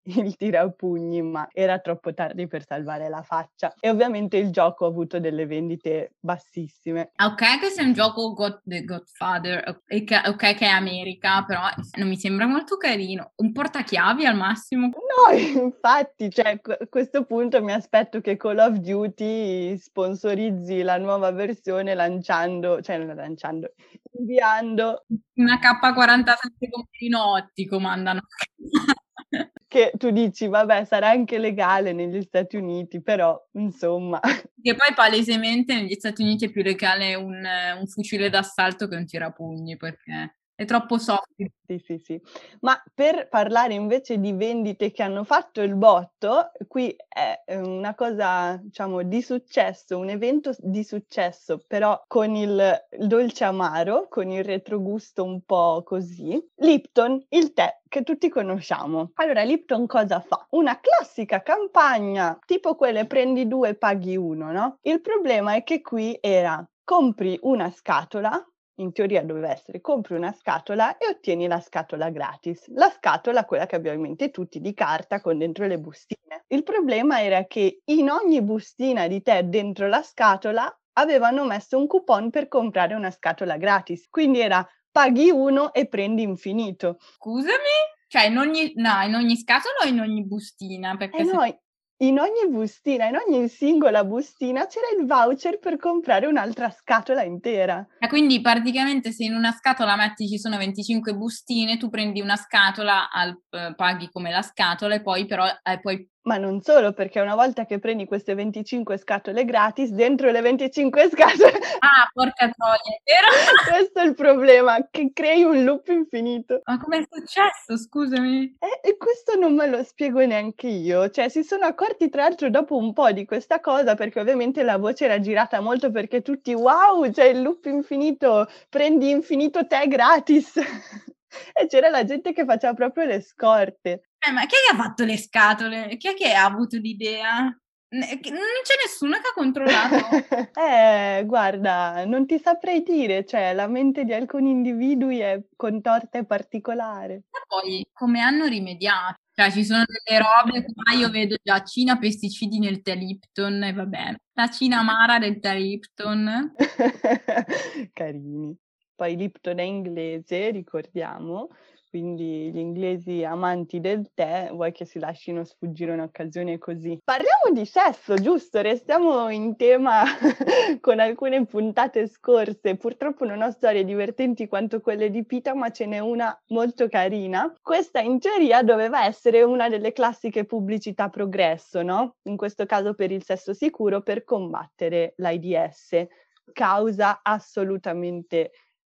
[0.17, 3.73] il tirapugni, ma era troppo tardi per salvare la faccia.
[3.79, 7.11] E ovviamente il gioco ha avuto delle vendite bassissime.
[7.17, 11.61] Ok, che sia un gioco God, The Godfather, ok che è America, però
[11.97, 13.33] non mi sembra molto carino.
[13.35, 14.87] Un portachiavi al massimo.
[14.87, 21.31] No, infatti, cioè, a questo punto mi aspetto che Call of Duty sponsorizzi la nuova
[21.31, 23.73] versione lanciando, cioè non lanciando,
[24.17, 28.21] inviando una K47 con Pinotti comandano
[29.69, 34.19] che tu dici, vabbè, sarà anche legale negli Stati Uniti, però insomma.
[34.19, 37.45] Che poi palesemente negli Stati Uniti è più legale un,
[37.79, 41.29] un fucile d'assalto che un tirapugni, perché è troppo soft.
[41.65, 42.21] Sì, sì, sì.
[42.61, 48.59] Ma per parlare invece di vendite che hanno fatto il botto, qui è una cosa,
[48.61, 54.43] diciamo, di successo, un evento di successo, però con il, il dolce amaro, con il
[54.43, 56.45] retrogusto un po' così.
[56.55, 59.11] Lipton, il tè che tutti conosciamo.
[59.13, 60.45] Allora, Lipton cosa fa?
[60.49, 64.77] Una classica campagna, tipo quelle prendi due, paghi uno, no?
[64.81, 68.43] Il problema è che qui era compri una scatola
[68.79, 72.67] in teoria doveva essere compri una scatola e ottieni la scatola gratis.
[72.69, 76.45] La scatola, quella che abbiamo in mente tutti, di carta con dentro le bustine.
[76.47, 81.87] Il problema era che in ogni bustina di tè dentro la scatola avevano messo un
[81.87, 84.07] coupon per comprare una scatola gratis.
[84.09, 86.97] Quindi era paghi uno e prendi infinito.
[86.99, 87.97] Scusami?
[88.07, 90.97] Cioè in ogni, no, in ogni scatola o in ogni bustina?
[90.97, 91.31] Perché eh se...
[91.31, 91.59] no,
[92.01, 97.85] in ogni bustina, in ogni singola bustina c'era il voucher per comprare un'altra scatola intera.
[97.99, 102.37] E quindi praticamente se in una scatola metti ci sono 25 bustine, tu prendi una
[102.37, 106.93] scatola, al, eh, paghi come la scatola e poi però eh, puoi ma non solo,
[106.93, 111.59] perché una volta che prendi queste 25 scatole gratis, dentro le 25 scatole...
[111.79, 113.27] Ah, porca troia, vero?
[113.69, 116.61] Questo è il problema, che crei un loop infinito.
[116.65, 118.57] Ma com'è successo, scusami?
[118.59, 121.09] Eh, e questo non me lo spiego neanche io.
[121.09, 124.77] Cioè, si sono accorti tra l'altro dopo un po' di questa cosa, perché ovviamente la
[124.77, 130.59] voce era girata molto perché tutti, wow, c'è il loop infinito, prendi infinito te gratis.
[131.53, 134.09] e c'era la gente che faceva proprio le scorte.
[134.19, 135.97] Eh, ma chi è che ha fatto le scatole?
[135.97, 137.55] Chi è che ha avuto l'idea?
[137.91, 139.95] Non c'è nessuno che ha controllato.
[140.61, 146.25] eh, guarda, non ti saprei dire, cioè la mente di alcuni individui è contorta e
[146.25, 147.13] particolare.
[147.13, 149.17] E poi, come hanno rimediato?
[149.33, 153.73] Cioè, ci sono delle robe qua, io vedo già Cina pesticidi nel tè Lipton e
[153.73, 154.19] va bene.
[154.33, 156.53] La Cina amara del tè Lipton.
[157.93, 158.55] Carini.
[158.99, 161.47] Poi Lipton è inglese, ricordiamo,
[161.89, 166.99] quindi gli inglesi amanti del tè, vuoi che si lasciano sfuggire un'occasione così.
[167.01, 168.59] Parliamo di sesso, giusto?
[168.59, 170.03] Restiamo in tema
[170.81, 172.75] con alcune puntate scorse.
[172.75, 177.55] Purtroppo non ho storie divertenti quanto quelle di Pita, ma ce n'è una molto carina.
[177.61, 182.17] Questa in teoria doveva essere una delle classiche pubblicità progresso, no?
[182.23, 186.05] In questo caso per il sesso sicuro, per combattere l'AIDS,
[186.51, 188.51] causa assolutamente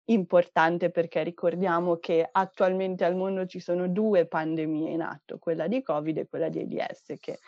[0.09, 5.81] importante perché ricordiamo che attualmente al mondo ci sono due pandemie in atto, quella di
[5.81, 7.15] Covid e quella di AIDS.
[7.19, 7.39] Che...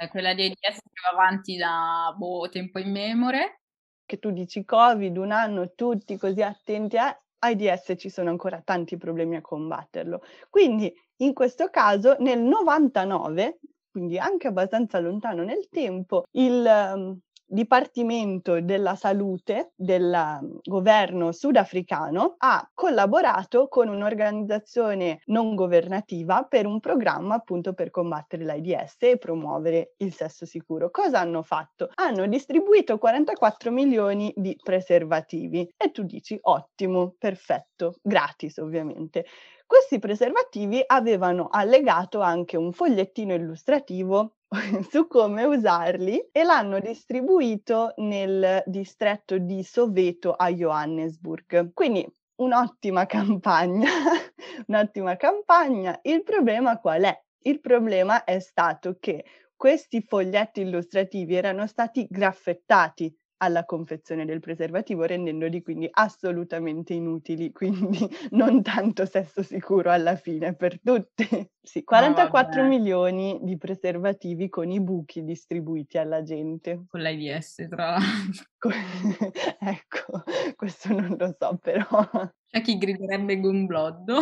[0.00, 3.60] Eh, quella di AIDS che va avanti da boh, tempo immemore.
[4.04, 8.96] Che tu dici Covid, un anno, tutti così attenti a AIDS ci sono ancora tanti
[8.96, 10.22] problemi a combatterlo.
[10.48, 13.58] Quindi in questo caso nel 99,
[13.90, 17.18] quindi anche abbastanza lontano nel tempo, il um,
[17.50, 26.78] Dipartimento della Salute del mhmm, governo sudafricano ha collaborato con un'organizzazione non governativa per un
[26.78, 30.90] programma appunto per combattere l'AIDS e promuovere il sesso sicuro.
[30.90, 31.88] Cosa hanno fatto?
[31.94, 39.24] Hanno distribuito 44 milioni di preservativi e tu dici ottimo, perfetto, gratis ovviamente.
[39.66, 44.34] Questi preservativi avevano allegato anche un fogliettino illustrativo
[44.90, 51.72] su come usarli e l'hanno distribuito nel distretto di Soveto a Johannesburg.
[51.74, 52.06] Quindi
[52.36, 53.88] un'ottima campagna,
[54.66, 55.98] un'ottima campagna.
[56.02, 57.22] Il problema qual è?
[57.42, 65.04] Il problema è stato che questi foglietti illustrativi erano stati graffettati alla confezione del preservativo,
[65.04, 67.98] rendendoli quindi assolutamente inutili, quindi
[68.30, 71.26] non tanto sesso sicuro alla fine per tutti.
[71.60, 76.84] Sì, 44 no, milioni di preservativi con i buchi distribuiti alla gente.
[76.88, 78.70] Con l'AIDS, tra l'altro.
[79.60, 80.22] ecco,
[80.56, 81.84] questo non lo so però.
[82.50, 84.18] C'è chi griderebbe gumbloddo.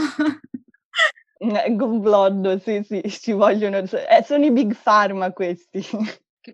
[1.38, 3.78] Eh, gumbloddo, sì, sì, ci vogliono...
[3.78, 5.84] Eh, sono i big pharma questi.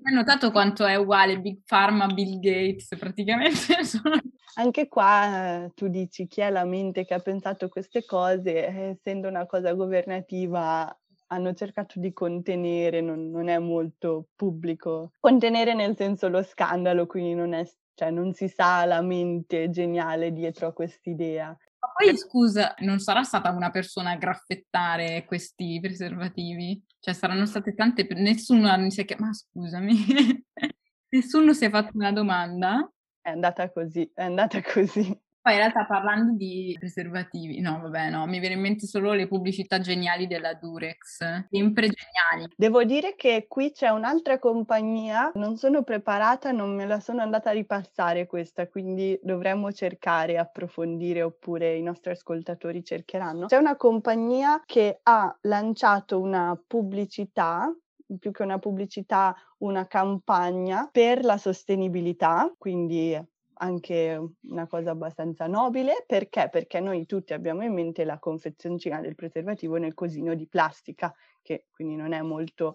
[0.03, 4.21] Hai notato quanto è uguale Big Pharma, Bill Gates, praticamente sono...
[4.55, 8.89] Anche qua eh, tu dici chi è la mente che ha pensato queste cose, eh,
[8.91, 10.95] essendo una cosa governativa
[11.29, 15.13] hanno cercato di contenere, non, non, è molto pubblico.
[15.19, 20.33] Contenere nel senso lo scandalo, quindi non, è, cioè, non si sa la mente geniale
[20.33, 21.57] dietro a quest'idea.
[21.83, 26.81] Ma poi scusa, non sarà stata una persona a graffettare questi preservativi?
[27.01, 29.95] Cioè saranno state tante, nessuno si è chiamato, ma scusami,
[31.11, 32.88] nessuno si è fatto una domanda?
[33.21, 35.22] È andata così, è andata così.
[35.43, 39.27] Poi in realtà parlando di preservativi, no vabbè no, mi viene in mente solo le
[39.27, 41.19] pubblicità geniali della Durex,
[41.51, 42.49] sempre geniali.
[42.57, 47.51] Devo dire che qui c'è un'altra compagnia, non sono preparata, non me la sono andata
[47.51, 53.47] a ripassare questa, quindi dovremmo cercare, approfondire oppure i nostri ascoltatori cercheranno.
[53.47, 57.75] C'è una compagnia che ha lanciato una pubblicità
[58.19, 63.19] più che una pubblicità, una campagna per la sostenibilità, quindi
[63.62, 66.48] anche una cosa abbastanza nobile, perché?
[66.51, 71.66] Perché noi tutti abbiamo in mente la confezioncina del preservativo nel cosino di plastica, che
[71.70, 72.75] quindi non è molto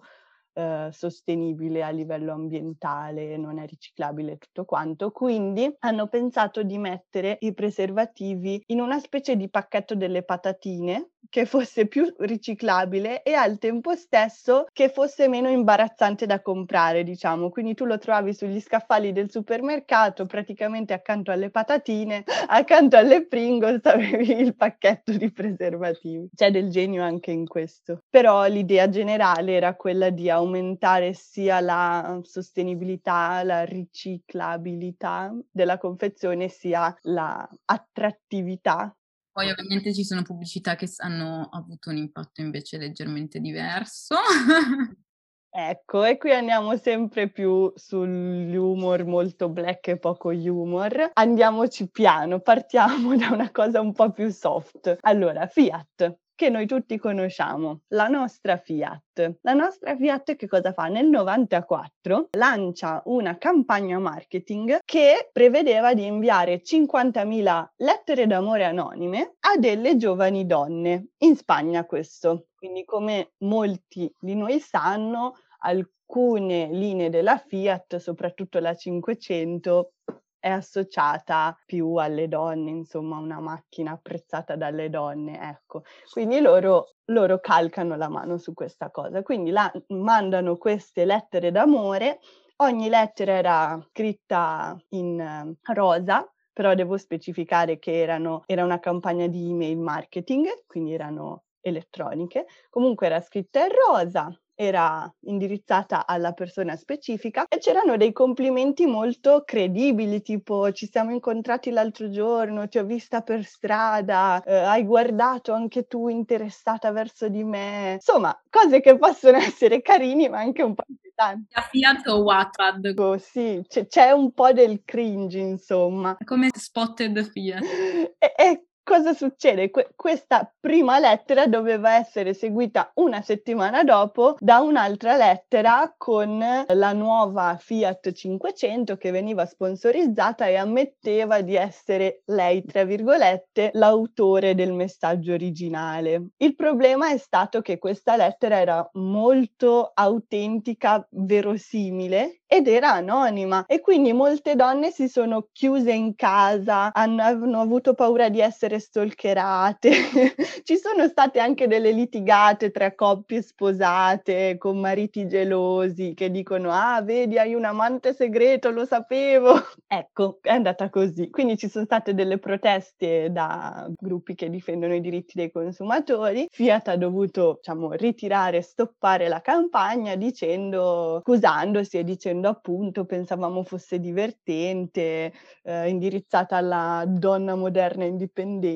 [0.54, 5.10] eh, sostenibile a livello ambientale, non è riciclabile tutto quanto.
[5.10, 11.44] Quindi hanno pensato di mettere i preservativi in una specie di pacchetto delle patatine che
[11.46, 17.50] fosse più riciclabile e al tempo stesso che fosse meno imbarazzante da comprare, diciamo.
[17.50, 23.84] Quindi tu lo trovavi sugli scaffali del supermercato, praticamente accanto alle patatine, accanto alle Pringles
[23.84, 26.28] avevi il pacchetto di preservativi.
[26.34, 28.02] C'è del genio anche in questo.
[28.08, 36.94] Però l'idea generale era quella di aumentare sia la sostenibilità, la riciclabilità della confezione, sia
[37.02, 38.92] la attrattività
[39.38, 44.16] poi ovviamente ci sono pubblicità che hanno avuto un impatto invece leggermente diverso.
[45.50, 51.10] Ecco, e qui andiamo sempre più sull'humor molto black e poco humor.
[51.14, 54.98] Andiamoci piano, partiamo da una cosa un po' più soft.
[55.00, 59.38] Allora, Fiat che noi tutti conosciamo, la nostra Fiat.
[59.40, 60.84] La nostra Fiat che cosa fa?
[60.84, 69.58] Nel 94 lancia una campagna marketing che prevedeva di inviare 50.000 lettere d'amore anonime a
[69.58, 72.46] delle giovani donne, in Spagna questo.
[72.54, 79.92] Quindi come molti di noi sanno, alcune linee della Fiat, soprattutto la 500,
[80.40, 85.82] è associata più alle donne, insomma, una macchina apprezzata dalle donne, ecco.
[86.10, 89.22] Quindi loro, loro calcano la mano su questa cosa.
[89.22, 92.20] Quindi la, mandano queste lettere d'amore.
[92.60, 99.28] Ogni lettera era scritta in uh, rosa, però devo specificare che erano, era una campagna
[99.28, 102.46] di email marketing, quindi erano elettroniche.
[102.68, 104.28] Comunque era scritta in rosa,
[104.60, 111.70] era indirizzata alla persona specifica e c'erano dei complimenti molto credibili, tipo ci siamo incontrati
[111.70, 117.44] l'altro giorno, ti ho vista per strada, eh, hai guardato anche tu interessata verso di
[117.44, 117.92] me.
[117.94, 121.54] Insomma, cose che possono essere carini ma anche un po' inquietanti.
[121.54, 122.94] A Fiat o Wattpad?
[122.96, 126.16] Oh, sì, c- c'è un po' del cringe, insomma.
[126.24, 127.62] Come spotted Fiat.
[128.18, 129.70] e, e cosa succede?
[129.70, 136.92] Que- questa prima lettera doveva essere seguita una settimana dopo da un'altra lettera con la
[136.94, 144.72] nuova Fiat 500 che veniva sponsorizzata e ammetteva di essere lei, tra virgolette, l'autore del
[144.72, 146.28] messaggio originale.
[146.38, 153.80] Il problema è stato che questa lettera era molto autentica, verosimile ed era anonima e
[153.80, 159.90] quindi molte donne si sono chiuse in casa, hanno, hanno avuto paura di essere stalkerate.
[160.64, 167.00] Ci sono state anche delle litigate tra coppie sposate con mariti gelosi che dicono "Ah,
[167.02, 169.52] vedi, hai un amante segreto, lo sapevo".
[169.90, 171.30] Ecco, è andata così.
[171.30, 176.46] Quindi ci sono state delle proteste da gruppi che difendono i diritti dei consumatori.
[176.50, 183.62] Fiat ha dovuto, diciamo, ritirare, stoppare la campagna dicendo scusandosi e dicendo dicendo appunto pensavamo
[183.62, 188.67] fosse divertente, eh, indirizzata alla donna moderna indipendente,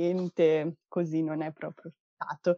[0.88, 2.56] così non è proprio stato.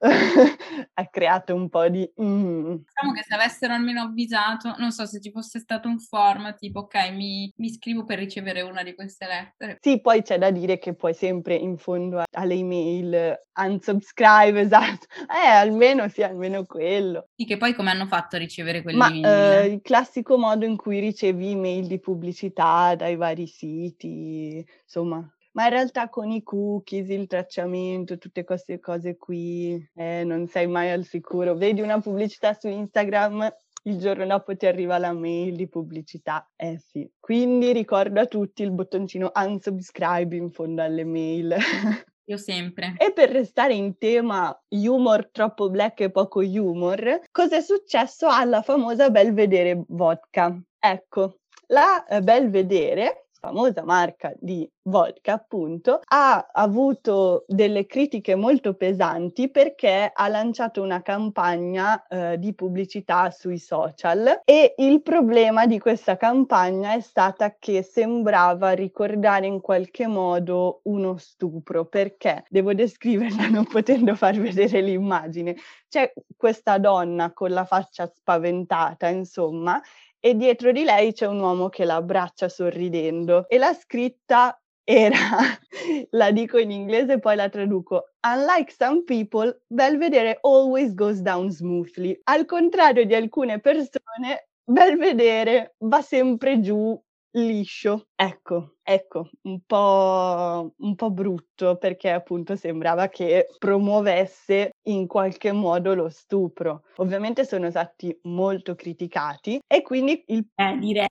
[0.94, 2.10] ha creato un po' di...
[2.20, 2.76] Mm.
[2.76, 6.80] Diciamo che se avessero almeno avvisato, non so se ci fosse stato un format tipo
[6.80, 9.78] ok, mi, mi iscrivo per ricevere una di queste lettere.
[9.80, 15.06] Sì, poi c'è da dire che poi sempre in fondo alle email unsubscribe, esatto.
[15.44, 17.28] Eh, almeno sì, almeno quello.
[17.34, 19.24] Sì, che poi come hanno fatto a ricevere quelle Ma, email?
[19.24, 25.64] Eh, il classico modo in cui ricevi email di pubblicità dai vari siti, insomma, ma
[25.64, 30.90] in realtà con i cookies, il tracciamento, tutte queste cose qui, eh, non sei mai
[30.90, 31.54] al sicuro.
[31.54, 33.48] Vedi una pubblicità su Instagram,
[33.84, 36.48] il giorno dopo ti arriva la mail di pubblicità.
[36.56, 37.08] Eh sì.
[37.18, 41.56] Quindi ricordo a tutti il bottoncino unsubscribe in fondo alle mail.
[42.26, 42.94] Io sempre.
[42.98, 48.62] E per restare in tema humor troppo black e poco humor, cosa è successo alla
[48.62, 50.56] famosa Belvedere Vodka?
[50.78, 59.50] Ecco, la eh, Belvedere famosa marca di vodka, appunto, ha avuto delle critiche molto pesanti
[59.50, 66.16] perché ha lanciato una campagna eh, di pubblicità sui social e il problema di questa
[66.16, 73.66] campagna è stata che sembrava ricordare in qualche modo uno stupro perché devo descriverla non
[73.66, 75.56] potendo far vedere l'immagine.
[75.88, 79.80] C'è questa donna con la faccia spaventata, insomma,
[80.24, 85.16] e dietro di lei c'è un uomo che la abbraccia sorridendo e la scritta era,
[86.10, 92.16] la dico in inglese poi la traduco, unlike some people, Belvedere always goes down smoothly.
[92.24, 96.96] Al contrario di alcune persone, Belvedere va sempre giù
[97.32, 98.08] liscio.
[98.14, 105.94] Ecco, ecco, un po', un po' brutto perché appunto sembrava che promuovesse in qualche modo
[105.94, 106.84] lo stupro.
[106.96, 110.46] Ovviamente sono stati molto criticati e quindi il...
[110.54, 111.06] Eh, direi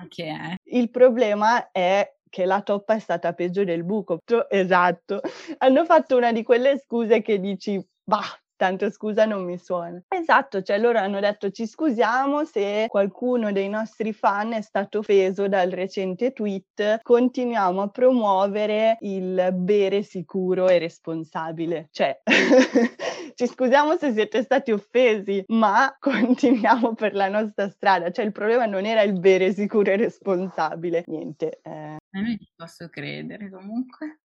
[0.00, 0.56] anche, eh.
[0.64, 4.18] Il problema è che la toppa è stata peggio del buco.
[4.48, 5.20] Esatto.
[5.58, 8.20] Hanno fatto una di quelle scuse che dici, bah,
[8.58, 10.02] tanto scusa non mi suona.
[10.08, 15.48] Esatto, cioè loro hanno detto ci scusiamo se qualcuno dei nostri fan è stato offeso
[15.48, 21.88] dal recente tweet, continuiamo a promuovere il bere sicuro e responsabile.
[21.92, 22.20] Cioè,
[23.34, 28.10] ci scusiamo se siete stati offesi, ma continuiamo per la nostra strada.
[28.10, 31.04] Cioè il problema non era il bere sicuro e responsabile.
[31.06, 31.60] Niente.
[31.62, 31.96] Eh.
[32.10, 34.20] Non ci posso credere comunque.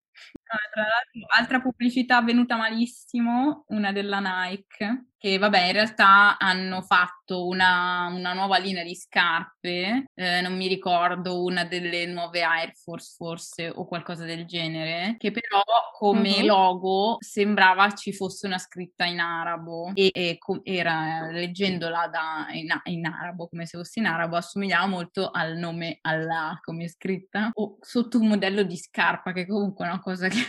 [0.72, 7.48] Tra l'altro, altra pubblicità avvenuta malissimo, una della Nike, che vabbè in realtà hanno fatto
[7.48, 13.14] una, una nuova linea di scarpe, eh, non mi ricordo, una delle nuove Air Force
[13.16, 15.62] forse o qualcosa del genere, che però
[15.98, 16.46] come uh-huh.
[16.46, 22.68] logo sembrava ci fosse una scritta in arabo e, e com- era leggendola da, in,
[22.94, 27.78] in, arabo, come se fosse in arabo, assomigliava molto al nome Allah come scritta, o
[27.80, 30.43] sotto un modello di scarpa che comunque è una cosa che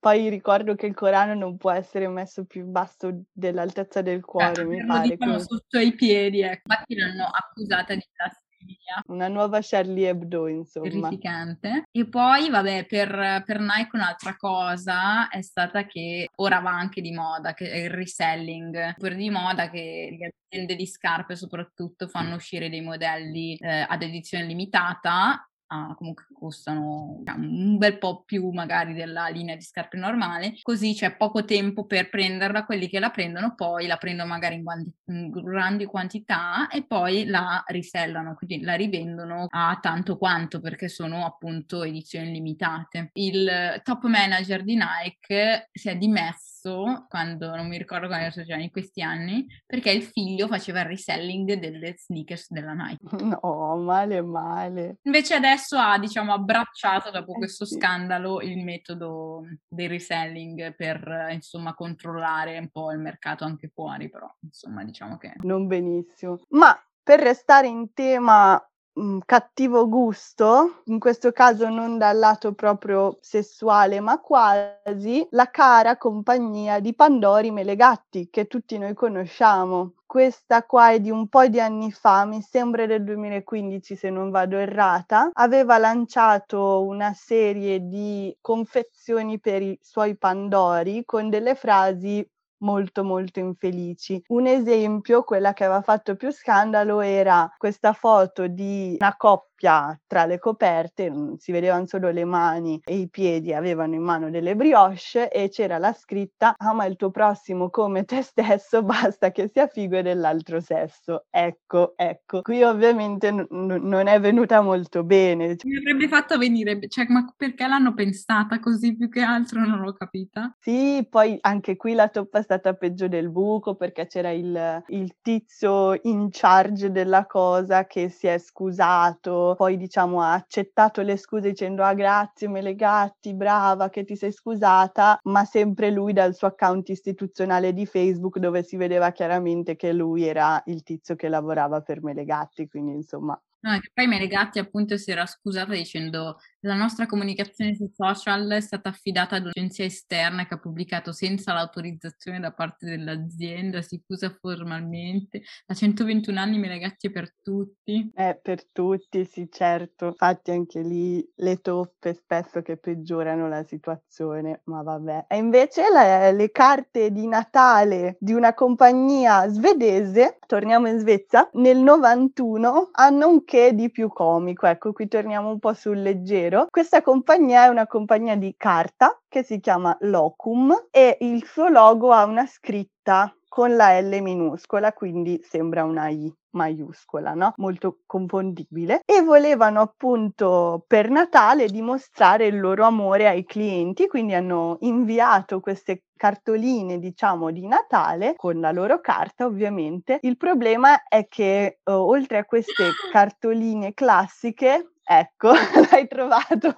[0.00, 4.64] poi ricordo che il Corano non può essere messo più basso dell'altezza del cuore, eh,
[4.64, 5.08] mi pare.
[5.08, 6.62] Diciamo sotto i piedi, ecco.
[6.64, 9.02] Infatti l'hanno accusata di blasfemia.
[9.08, 10.88] Una nuova Charlie Hebdo, insomma.
[10.88, 11.84] Terrificante.
[11.90, 17.12] E poi, vabbè, per, per Nike un'altra cosa è stata che ora va anche di
[17.12, 18.94] moda, che è il reselling.
[18.96, 24.02] Per di moda che le aziende di scarpe soprattutto fanno uscire dei modelli eh, ad
[24.02, 29.96] edizione limitata ah, comunque costano diciamo, un bel po' più magari della linea di scarpe
[29.96, 34.56] normale, così c'è poco tempo per prenderla, quelli che la prendono poi la prendono magari
[34.56, 40.60] in, guanti- in grandi quantità e poi la risellano, quindi la rivendono a tanto quanto
[40.60, 43.10] perché sono appunto edizioni limitate.
[43.14, 46.59] Il top manager di Nike si è dimesso
[47.08, 51.54] quando non mi ricordo quando succedeva in questi anni perché il figlio faceva il reselling
[51.54, 52.98] delle sneakers della Nike.
[53.40, 54.98] No, male male.
[55.02, 57.76] Invece adesso ha diciamo abbracciato dopo Eh questo sì.
[57.76, 64.28] scandalo il metodo del reselling per insomma controllare un po' il mercato anche fuori, però
[64.40, 66.38] insomma diciamo che Non benissimo.
[66.50, 68.62] Ma per restare in tema
[68.94, 75.96] mh, cattivo gusto, in questo caso non dal lato proprio sessuale, ma quasi, la cara
[75.96, 79.94] compagnia di Pandori Melegatti, che tutti noi conosciamo.
[80.06, 84.30] Questa qua è di un po' di anni fa, mi sembra del 2015 se non
[84.30, 92.28] vado errata, aveva lanciato una serie di confezioni per i suoi Pandori con delle frasi
[92.60, 94.22] molto molto infelici.
[94.28, 100.24] Un esempio, quella che aveva fatto più scandalo, era questa foto di una coppia tra
[100.24, 104.56] le coperte, mm, si vedevano solo le mani e i piedi, avevano in mano delle
[104.56, 108.82] brioche e c'era la scritta ama il tuo prossimo come te stesso,
[109.14, 111.26] basta che sia figo e dell'altro sesso.
[111.30, 112.42] Ecco, ecco.
[112.42, 115.56] Qui ovviamente n- n- non è venuta molto bene.
[115.64, 119.92] mi avrebbe fatto venire, cioè ma perché l'hanno pensata così più che altro non l'ho
[119.92, 120.54] capita.
[120.58, 125.96] Sì, poi anche qui la toppa stata peggio del buco perché c'era il, il tizio
[126.02, 131.84] in charge della cosa che si è scusato, poi diciamo ha accettato le scuse dicendo
[131.84, 137.72] ah grazie Melegatti, brava che ti sei scusata, ma sempre lui dal suo account istituzionale
[137.72, 142.66] di Facebook dove si vedeva chiaramente che lui era il tizio che lavorava per Melegatti,
[142.66, 147.90] quindi insomma No, che poi Melegatti appunto si era scusata dicendo la nostra comunicazione sui
[147.94, 153.82] social è stata affidata ad un'agenzia esterna che ha pubblicato senza l'autorizzazione da parte dell'azienda,
[153.82, 158.10] si scusa formalmente, da 121 anni Melegatti è per tutti.
[158.14, 160.06] È per tutti, sì, certo.
[160.06, 165.26] Infatti anche lì le toppe spesso che peggiorano la situazione, ma vabbè.
[165.28, 171.78] E invece le, le carte di Natale di una compagnia svedese, torniamo in Svezia, nel
[171.78, 174.66] 91 hanno un che di più comico.
[174.66, 176.68] Ecco, qui torniamo un po' sul leggero.
[176.70, 182.12] Questa compagnia è una compagnia di carta che si chiama Locum e il suo logo
[182.12, 187.52] ha una scritta con la L minuscola, quindi sembra una I maiuscola, no?
[187.56, 189.00] Molto confondibile.
[189.04, 196.04] E volevano appunto per Natale dimostrare il loro amore ai clienti, quindi hanno inviato queste
[196.16, 200.18] cartoline, diciamo, di Natale con la loro carta, ovviamente.
[200.22, 205.50] Il problema è che uh, oltre a queste cartoline classiche, ecco,
[205.90, 206.72] l'hai trovato,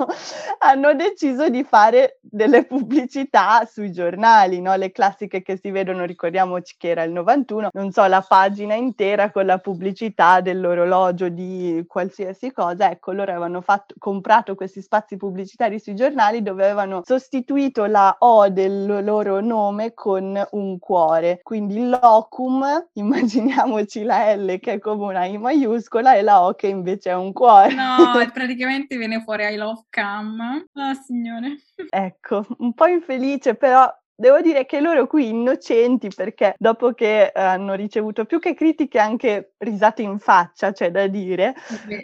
[0.61, 4.75] hanno deciso di fare delle pubblicità sui giornali, no?
[4.77, 9.31] Le classiche che si vedono, ricordiamoci che era il 91, non so, la pagina intera
[9.31, 12.91] con la pubblicità dell'orologio di qualsiasi cosa.
[12.91, 18.49] Ecco, loro avevano fatto, comprato questi spazi pubblicitari sui giornali dove avevano sostituito la O
[18.49, 21.41] del loro nome con un cuore.
[21.43, 22.65] Quindi locum,
[22.95, 27.15] immaginiamoci la L che è come una I maiuscola e la O che invece è
[27.15, 27.75] un cuore.
[27.75, 30.65] No, praticamente viene fuori I love cam.
[30.73, 31.57] Ah, signore.
[31.91, 37.41] Ecco, un po' infelice, però devo dire che loro qui innocenti perché dopo che eh,
[37.41, 41.55] hanno ricevuto più che critiche anche risate in faccia, c'è da dire.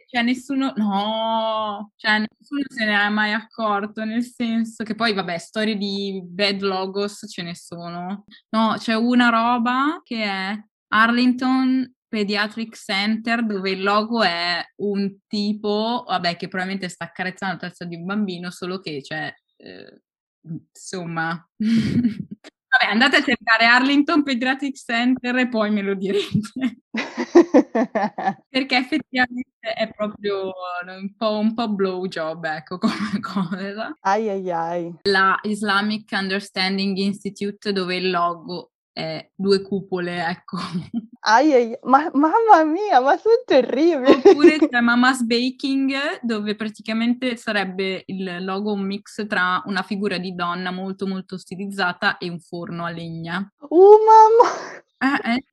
[0.07, 5.39] Cioè nessuno, no, cioè nessuno se ne è mai accorto, nel senso che poi vabbè,
[5.39, 8.25] storie di bad logos ce ne sono.
[8.51, 10.59] No, c'è una roba che è
[10.89, 17.69] Arlington Pediatric Center dove il logo è un tipo, vabbè, che probabilmente sta accarezzando la
[17.69, 20.01] testa di un bambino, solo che c'è, eh,
[20.43, 21.49] insomma...
[22.69, 26.83] vabbè, andate a cercare Arlington Pediatric Center e poi me lo direte.
[28.49, 30.53] Perché effettivamente è proprio
[30.87, 33.95] un po', un po' blowjob, ecco, come cosa.
[34.01, 34.95] Ai ai ai.
[35.03, 40.57] La Islamic Understanding Institute dove il logo è due cupole, ecco.
[41.21, 44.11] Ai, ai, ma mamma mia, ma sono terribili.
[44.11, 50.35] Oppure c'è Mama's Baking, dove praticamente sarebbe il logo un mix tra una figura di
[50.35, 53.53] donna molto molto stilizzata e un forno a legna.
[53.69, 55.23] Uh, mamma!
[55.23, 55.45] Eh, eh,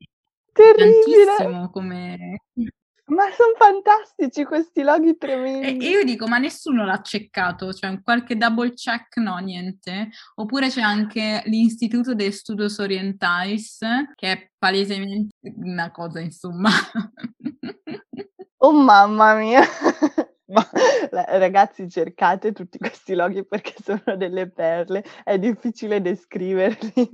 [0.54, 1.26] Terribile!
[1.36, 2.38] tantissimo come...
[3.08, 5.86] Ma sono fantastici questi loghi tremendi.
[5.86, 10.10] e io dico, ma nessuno l'ha checkato, cioè un qualche double check, no, niente.
[10.36, 13.80] Oppure c'è anche l'Istituto de Studios Orientais,
[14.16, 16.70] che è palesemente una cosa, insomma.
[18.60, 19.62] Oh mamma mia!
[20.47, 20.68] Ma
[21.38, 27.10] ragazzi cercate tutti questi loghi perché sono delle perle, è difficile descriverli.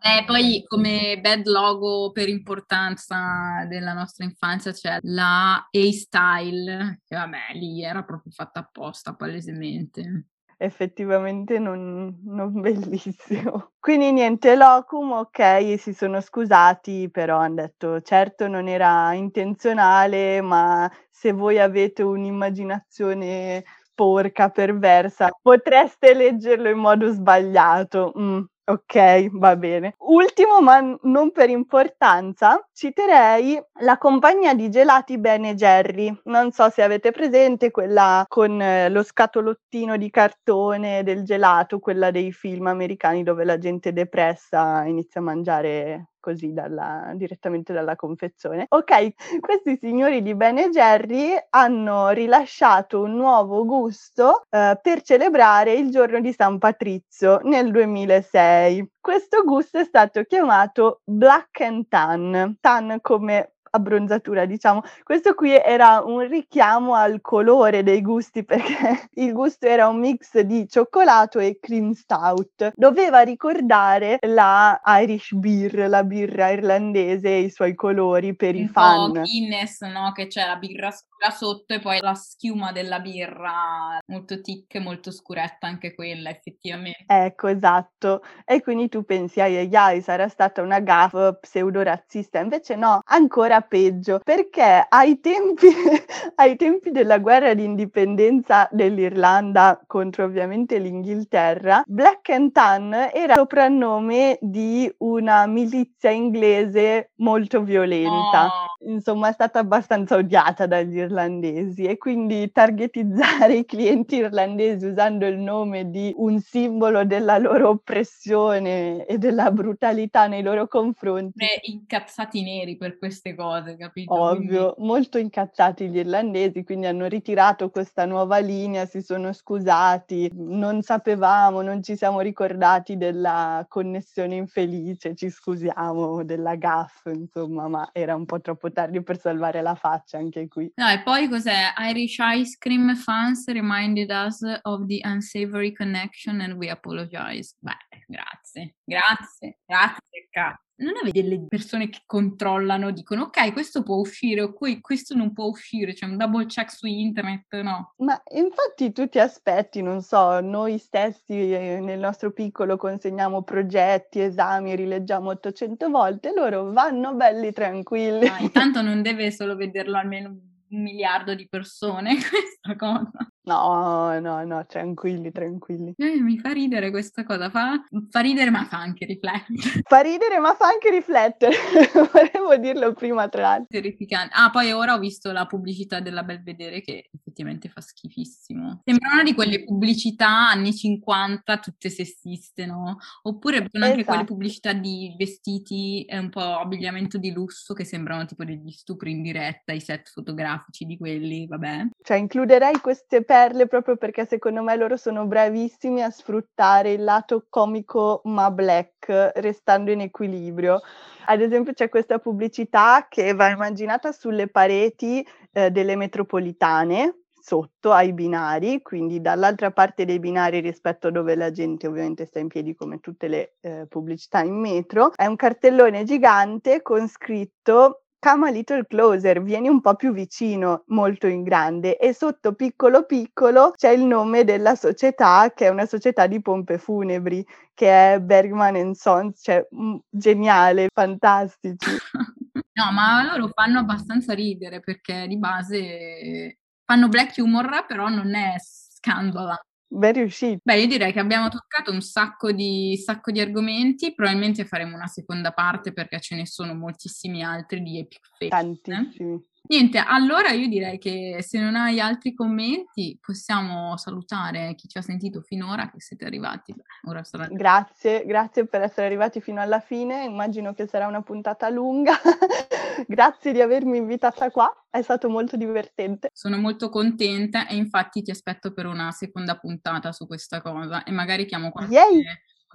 [0.00, 7.54] Eh, poi come bad logo per importanza della nostra infanzia c'è la A-Style, che vabbè
[7.54, 10.26] lì era proprio fatta apposta palesemente
[10.56, 13.72] effettivamente non, non bellissimo.
[13.78, 20.90] Quindi niente, Locum, ok, si sono scusati, però hanno detto certo non era intenzionale, ma
[21.10, 23.64] se voi avete un'immaginazione
[23.94, 28.12] porca, perversa, potreste leggerlo in modo sbagliato.
[28.18, 28.42] Mm.
[28.66, 29.94] Ok, va bene.
[29.98, 36.10] Ultimo, ma non per importanza, citerei la compagnia di gelati Ben Jerry.
[36.24, 42.10] Non so se avete presente quella con eh, lo scatolottino di cartone del gelato, quella
[42.10, 48.64] dei film americani dove la gente depressa inizia a mangiare così dalla, direttamente dalla confezione.
[48.70, 55.90] Ok, questi signori di Ben Jerry hanno rilasciato un nuovo gusto eh, per celebrare il
[55.90, 58.92] giorno di San Patrizio nel 2006.
[58.98, 64.82] Questo gusto è stato chiamato Black and Tan, tan come abbronzatura, diciamo.
[65.02, 70.38] Questo qui era un richiamo al colore dei gusti perché il gusto era un mix
[70.40, 72.72] di cioccolato e cream stout.
[72.74, 78.68] Doveva ricordare la Irish beer, la birra irlandese e i suoi colori per un i
[78.68, 79.12] fan.
[79.12, 80.12] Guinness, no?
[80.12, 85.10] Che c'è la birra scura sotto e poi la schiuma della birra molto thick, molto
[85.10, 87.04] scuretta anche quella effettivamente.
[87.06, 88.22] Ecco, esatto.
[88.44, 94.20] E quindi tu pensi, ai ai sarà stata una gaffa pseudo-razzista, invece no, ancora peggio,
[94.22, 95.66] perché ai tempi,
[96.36, 104.38] ai tempi della guerra di indipendenza dell'Irlanda contro ovviamente l'Inghilterra, Black and Tan era soprannome
[104.40, 108.46] di una milizia inglese molto violenta.
[108.46, 108.90] Oh.
[108.90, 115.38] Insomma, è stata abbastanza odiata dagli irlandesi e quindi targetizzare i clienti irlandesi usando il
[115.38, 121.44] nome di un simbolo della loro oppressione e della brutalità nei loro confronti.
[121.62, 124.12] Incazzati neri per queste cose cose, capito?
[124.12, 124.90] Ovvio, quindi...
[124.90, 131.62] molto incazzati gli irlandesi, quindi hanno ritirato questa nuova linea, si sono scusati, non sapevamo,
[131.62, 138.24] non ci siamo ricordati della connessione infelice, ci scusiamo della gaff, insomma, ma era un
[138.24, 140.72] po' troppo tardi per salvare la faccia anche qui.
[140.76, 141.72] No, e poi cos'è?
[141.90, 147.54] Irish Ice Cream fans reminded us of the unsavory connection and we apologize.
[147.60, 147.72] Beh,
[148.06, 154.42] grazie, grazie, grazie, cazzo non avete delle persone che controllano, dicono ok, questo può uscire
[154.42, 157.92] o questo non può uscire, c'è cioè un double check su internet, no?
[157.98, 164.20] Ma infatti tu ti aspetti, non so, noi stessi eh, nel nostro piccolo consegniamo progetti,
[164.20, 168.26] esami, rileggiamo 800 volte, loro vanno belli tranquilli.
[168.26, 173.28] Ah, intanto non deve solo vederlo almeno un miliardo di persone questa cosa.
[173.44, 175.94] No, no, no, tranquilli, tranquilli.
[175.96, 179.82] Eh, mi fa ridere questa cosa, fa, fa ridere ma fa anche riflettere.
[179.86, 181.54] Fa ridere ma fa anche riflettere,
[182.12, 183.66] volevo dirlo prima tra l'altro.
[183.68, 184.32] Terrificante.
[184.34, 188.82] Ah, poi ora ho visto la pubblicità della Belvedere che effettivamente fa schifissimo.
[188.84, 192.98] Sembra una di quelle pubblicità anni 50 tutte sessiste, no?
[193.22, 194.24] Oppure sono anche quelle esatto.
[194.24, 199.22] pubblicità di vestiti e un po' abbigliamento di lusso che sembrano tipo degli stupri in
[199.22, 201.88] diretta, i set fotografici di quelli, vabbè.
[202.02, 207.46] Cioè includerei queste perle proprio perché secondo me loro sono bravissimi a sfruttare il lato
[207.48, 210.80] comico ma black, restando in equilibrio.
[211.26, 218.12] Ad esempio c'è questa pubblicità che va immaginata sulle pareti eh, delle metropolitane, sotto ai
[218.12, 222.76] binari, quindi dall'altra parte dei binari rispetto a dove la gente ovviamente sta in piedi
[222.76, 228.50] come tutte le eh, pubblicità in metro, è un cartellone gigante con scritto Come a
[228.50, 233.90] little closer, vieni un po' più vicino, molto in grande, e sotto piccolo piccolo c'è
[233.90, 239.42] il nome della società, che è una società di pompe funebri, che è Bergman Sons,
[239.42, 241.76] cioè mh, mm, geniale, fantastici.
[242.76, 248.56] No, ma loro fanno abbastanza ridere perché di base fanno black humor, però non è
[248.58, 249.56] scandala.
[249.94, 250.60] Ben riuscito.
[250.62, 255.06] Beh, io direi che abbiamo toccato un sacco di, sacco di argomenti, probabilmente faremo una
[255.06, 258.48] seconda parte perché ce ne sono moltissimi altri di Epic Face.
[258.48, 259.40] Tantissimi.
[259.66, 265.02] Niente, allora io direi che se non hai altri commenti possiamo salutare chi ci ha
[265.02, 266.74] sentito finora, che siete arrivati.
[266.74, 267.46] Beh, sarà...
[267.50, 272.12] Grazie, grazie per essere arrivati fino alla fine, immagino che sarà una puntata lunga.
[273.08, 276.28] grazie di avermi invitata qua, è stato molto divertente.
[276.32, 281.10] Sono molto contenta e infatti ti aspetto per una seconda puntata su questa cosa e
[281.12, 281.92] magari chiamo qualche...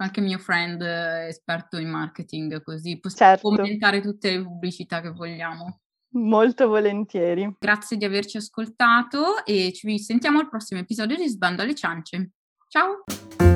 [0.00, 3.50] Qualche mio friend esperto in marketing, così possiamo certo.
[3.50, 5.80] commentare tutte le pubblicità che vogliamo.
[6.12, 7.56] Molto volentieri.
[7.58, 12.30] Grazie di averci ascoltato e ci sentiamo al prossimo episodio di Sbando alle ciance.
[12.68, 13.49] Ciao!